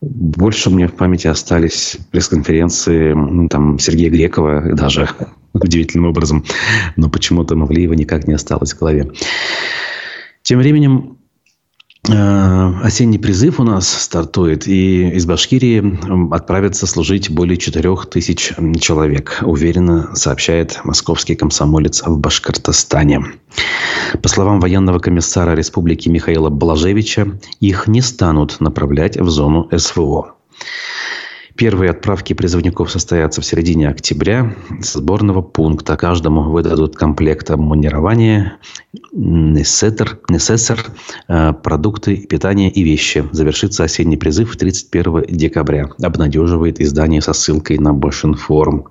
Больше 0.00 0.70
мне 0.70 0.88
в 0.88 0.94
памяти 0.94 1.26
остались 1.26 1.98
пресс-конференции 2.10 3.12
ну, 3.12 3.48
там, 3.48 3.78
Сергея 3.78 4.10
Грекова 4.10 4.74
даже 4.74 5.08
удивительным 5.52 6.10
образом. 6.10 6.44
Но 6.96 7.08
почему-то 7.08 7.56
Мавлиева 7.56 7.94
никак 7.94 8.26
не 8.26 8.34
осталось 8.34 8.74
в 8.74 8.78
голове. 8.78 9.10
Тем 10.42 10.58
временем 10.58 11.18
осенний 12.08 13.18
призыв 13.18 13.60
у 13.60 13.64
нас 13.64 13.88
стартует, 13.88 14.66
и 14.68 15.10
из 15.10 15.26
Башкирии 15.26 15.98
отправится 16.34 16.86
служить 16.86 17.30
более 17.30 17.56
4 17.56 17.96
тысяч 18.10 18.52
человек, 18.80 19.38
уверенно 19.42 20.14
сообщает 20.14 20.80
московский 20.84 21.34
комсомолец 21.34 22.02
в 22.04 22.18
Башкортостане. 22.18 23.24
По 24.22 24.28
словам 24.28 24.60
военного 24.60 24.98
комиссара 24.98 25.54
республики 25.54 26.08
Михаила 26.08 26.50
Блажевича, 26.50 27.38
их 27.60 27.88
не 27.88 28.02
станут 28.02 28.60
направлять 28.60 29.16
в 29.16 29.28
зону 29.28 29.68
СВО. 29.76 30.34
Первые 31.56 31.90
отправки 31.90 32.34
призывников 32.34 32.90
состоятся 32.90 33.40
в 33.40 33.46
середине 33.46 33.88
октября. 33.88 34.54
С 34.82 34.92
сборного 34.92 35.40
пункта 35.40 35.96
каждому 35.96 36.42
выдадут 36.42 36.96
комплект 36.96 37.50
обмунирования, 37.50 38.58
несетер, 39.12 40.18
несессор, 40.28 40.84
э, 41.28 41.54
продукты 41.54 42.18
питания 42.18 42.70
и 42.70 42.82
вещи. 42.82 43.24
Завершится 43.32 43.84
осенний 43.84 44.18
призыв 44.18 44.54
31 44.54 45.24
декабря. 45.28 45.88
Обнадеживает 46.02 46.78
издание 46.78 47.22
со 47.22 47.32
ссылкой 47.32 47.78
на 47.78 47.94
Башинформ. 47.94 48.88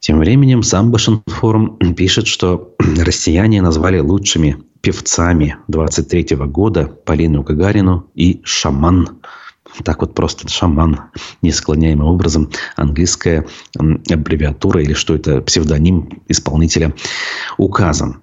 Тем 0.00 0.18
временем 0.18 0.64
сам 0.64 0.90
Башинформ 0.90 1.78
пишет, 1.94 2.26
что 2.26 2.74
россияне 2.98 3.62
назвали 3.62 4.00
лучшими 4.00 4.56
певцами 4.80 5.58
23 5.68 6.36
года 6.46 6.86
Полину 6.86 7.44
Гагарину 7.44 8.10
и 8.16 8.40
«Шаман» 8.42 9.20
так 9.84 10.00
вот 10.00 10.14
просто 10.14 10.48
шаман, 10.48 11.10
несклоняемым 11.42 12.06
образом, 12.06 12.50
английская 12.76 13.46
аббревиатура 13.76 14.82
или 14.82 14.92
что 14.92 15.14
это, 15.14 15.40
псевдоним 15.40 16.22
исполнителя 16.28 16.94
указан. 17.56 18.20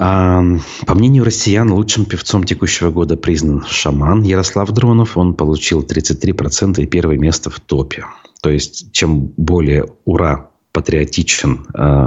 А, 0.00 0.42
по 0.86 0.94
мнению 0.94 1.24
россиян, 1.24 1.72
лучшим 1.72 2.04
певцом 2.04 2.44
текущего 2.44 2.90
года 2.90 3.16
признан 3.16 3.64
шаман 3.68 4.22
Ярослав 4.22 4.70
Дронов. 4.70 5.16
Он 5.16 5.34
получил 5.34 5.82
33% 5.82 6.80
и 6.80 6.86
первое 6.86 7.18
место 7.18 7.50
в 7.50 7.58
топе. 7.58 8.06
То 8.40 8.50
есть, 8.50 8.92
чем 8.92 9.32
более 9.36 9.86
ура 10.04 10.50
патриотичен 10.78 11.66
э, 11.74 12.06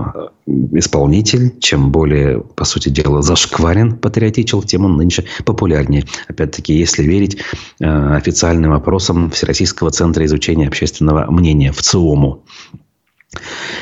исполнитель, 0.77 1.59
чем 1.59 1.91
более, 1.91 2.39
по 2.39 2.63
сути 2.63 2.87
дела, 2.87 3.21
зашкварен 3.21 3.97
патриотичен, 3.97 4.61
тем 4.61 4.85
он 4.85 4.95
нынче 4.95 5.25
популярнее. 5.43 6.05
Опять-таки, 6.29 6.73
если 6.73 7.03
верить 7.03 7.37
э, 7.81 7.85
официальным 8.15 8.71
опросам 8.71 9.29
Всероссийского 9.29 9.91
центра 9.91 10.23
изучения 10.23 10.69
общественного 10.69 11.29
мнения 11.29 11.73
в 11.73 11.81
ЦИОМу. 11.81 12.45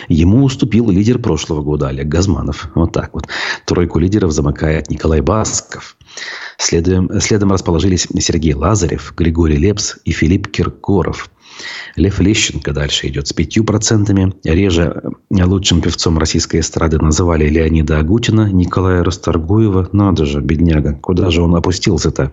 Ему 0.07 0.43
уступил 0.43 0.89
лидер 0.89 1.19
прошлого 1.19 1.61
года 1.61 1.89
Олег 1.89 2.07
Газманов. 2.07 2.69
Вот 2.73 2.91
так 2.91 3.13
вот. 3.13 3.27
Тройку 3.65 3.99
лидеров 3.99 4.31
замыкает 4.31 4.89
Николай 4.89 5.21
Басков. 5.21 5.97
Следуем, 6.57 7.11
следом 7.21 7.51
расположились 7.51 8.07
Сергей 8.19 8.55
Лазарев, 8.55 9.13
Григорий 9.15 9.57
Лепс 9.57 9.97
и 10.03 10.11
Филипп 10.11 10.47
Киркоров. 10.47 11.29
Лев 11.95 12.19
Лещенко 12.19 12.71
дальше 12.71 13.07
идет 13.07 13.27
с 13.27 13.33
пятью 13.33 13.63
процентами. 13.63 14.33
Реже 14.43 15.01
лучшим 15.29 15.81
певцом 15.81 16.17
российской 16.17 16.61
эстрады 16.61 16.97
называли 16.97 17.47
Леонида 17.49 17.99
Агутина, 17.99 18.51
Николая 18.51 19.03
Расторгуева. 19.03 19.89
Надо 19.91 20.25
же, 20.25 20.41
бедняга, 20.41 20.93
куда 20.93 21.29
же 21.29 21.41
он 21.41 21.55
опустился-то? 21.55 22.31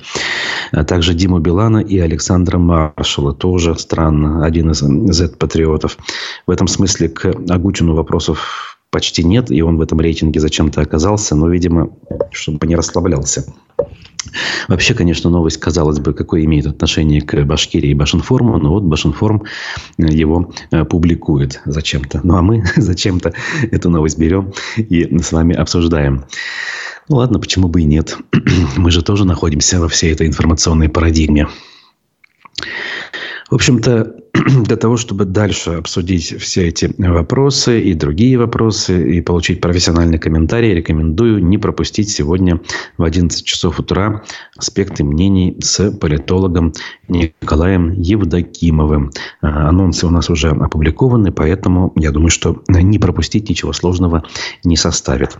А 0.72 0.84
также 0.84 1.14
Диму 1.14 1.38
Билана 1.38 1.78
и 1.78 1.98
Александра 1.98 2.58
Маршала. 2.58 3.32
Тоже 3.32 3.76
странно, 3.78 4.44
один 4.44 4.70
из 4.70 4.78
Z-патриотов. 4.78 5.98
В 6.46 6.50
этом 6.50 6.68
смысле 6.68 7.08
к 7.08 7.26
Агутину 7.48 7.94
вопросов 7.94 8.78
почти 8.90 9.24
нет, 9.24 9.50
и 9.50 9.62
он 9.62 9.76
в 9.76 9.80
этом 9.80 10.00
рейтинге 10.00 10.40
зачем-то 10.40 10.80
оказался, 10.80 11.36
но, 11.36 11.48
видимо, 11.48 11.90
чтобы 12.30 12.66
не 12.66 12.76
расслаблялся. 12.76 13.44
Вообще, 14.68 14.94
конечно, 14.94 15.31
новость, 15.31 15.59
казалось 15.59 15.98
бы, 15.98 16.12
какое 16.12 16.44
имеет 16.44 16.66
отношение 16.66 17.20
к 17.20 17.44
Башкирии 17.44 17.90
и 17.90 17.94
Башинформу, 17.94 18.59
но 18.59 18.70
вот 18.70 18.83
Башинформ 18.83 19.44
э, 19.98 20.07
его 20.07 20.52
э, 20.70 20.85
публикует 20.85 21.61
зачем-то. 21.64 22.20
Ну, 22.24 22.37
а 22.37 22.42
мы 22.42 22.64
зачем-то 22.76 23.33
эту 23.70 23.90
новость 23.90 24.18
берем 24.18 24.52
и 24.76 25.18
с 25.18 25.33
вами 25.33 25.55
обсуждаем. 25.55 26.24
Ну, 27.09 27.16
ладно, 27.16 27.38
почему 27.38 27.68
бы 27.68 27.83
и 27.83 27.85
нет. 27.85 28.18
Мы 28.76 28.90
же 28.90 29.02
тоже 29.02 29.24
находимся 29.24 29.79
во 29.79 29.88
всей 29.88 30.12
этой 30.12 30.26
информационной 30.26 30.88
парадигме. 30.88 31.46
В 33.48 33.54
общем-то, 33.54 34.16
для 34.64 34.76
того, 34.76 34.96
чтобы 34.96 35.24
дальше 35.24 35.70
обсудить 35.70 36.40
все 36.40 36.66
эти 36.68 36.92
вопросы 36.98 37.80
и 37.80 37.94
другие 37.94 38.38
вопросы, 38.38 39.16
и 39.16 39.20
получить 39.20 39.61
профессиональный 39.61 40.18
комментарий, 40.18 40.74
рекомендую 40.74 41.44
не 41.44 41.56
пропустить 41.56 42.11
сегодня 42.11 42.61
в 42.98 43.04
11 43.04 43.44
часов 43.44 43.79
утра 43.79 44.25
аспекты 44.56 45.04
мнений 45.04 45.56
с 45.60 45.92
политологом 45.92 46.73
Николаем 47.08 47.92
Евдокимовым. 47.92 49.12
А, 49.40 49.68
анонсы 49.68 50.06
у 50.06 50.10
нас 50.10 50.29
уже 50.29 50.50
опубликованы, 50.50 51.31
поэтому 51.31 51.92
я 51.94 52.10
думаю, 52.10 52.31
что 52.31 52.62
не 52.68 52.98
пропустить 52.98 53.48
ничего 53.48 53.73
сложного 53.73 54.25
не 54.64 54.77
составит. 54.77 55.38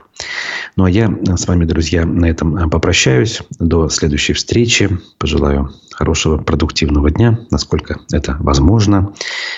Ну, 0.77 0.85
а 0.85 0.91
я 0.91 1.11
с 1.37 1.49
вами, 1.49 1.65
друзья, 1.65 2.05
на 2.07 2.27
этом 2.27 2.71
попрощаюсь. 2.71 3.41
До 3.59 3.89
следующей 3.89 4.35
встречи. 4.35 4.91
Пожелаю 5.19 5.71
хорошего, 5.97 6.37
продуктивного 6.37 7.11
дня, 7.11 7.41
насколько 7.51 8.01
это 8.13 8.37
возможно. 8.39 9.15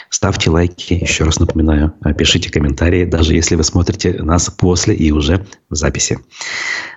Ставьте 0.09 0.51
лайки, 0.51 0.95
еще 0.95 1.25
раз 1.25 1.41
напоминаю, 1.41 1.93
пишите 2.17 2.51
комментарии, 2.51 3.05
даже 3.05 3.35
если 3.35 3.57
вы 3.57 3.65
смотрите 3.65 4.23
нас 4.23 4.49
после 4.51 4.95
и 4.95 5.11
уже 5.11 5.47
в 5.69 5.75
записи. 5.75 6.21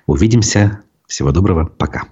Увидимся. 0.06 0.82
Всего 1.08 1.32
доброго. 1.32 1.66
Пока. 1.66 2.04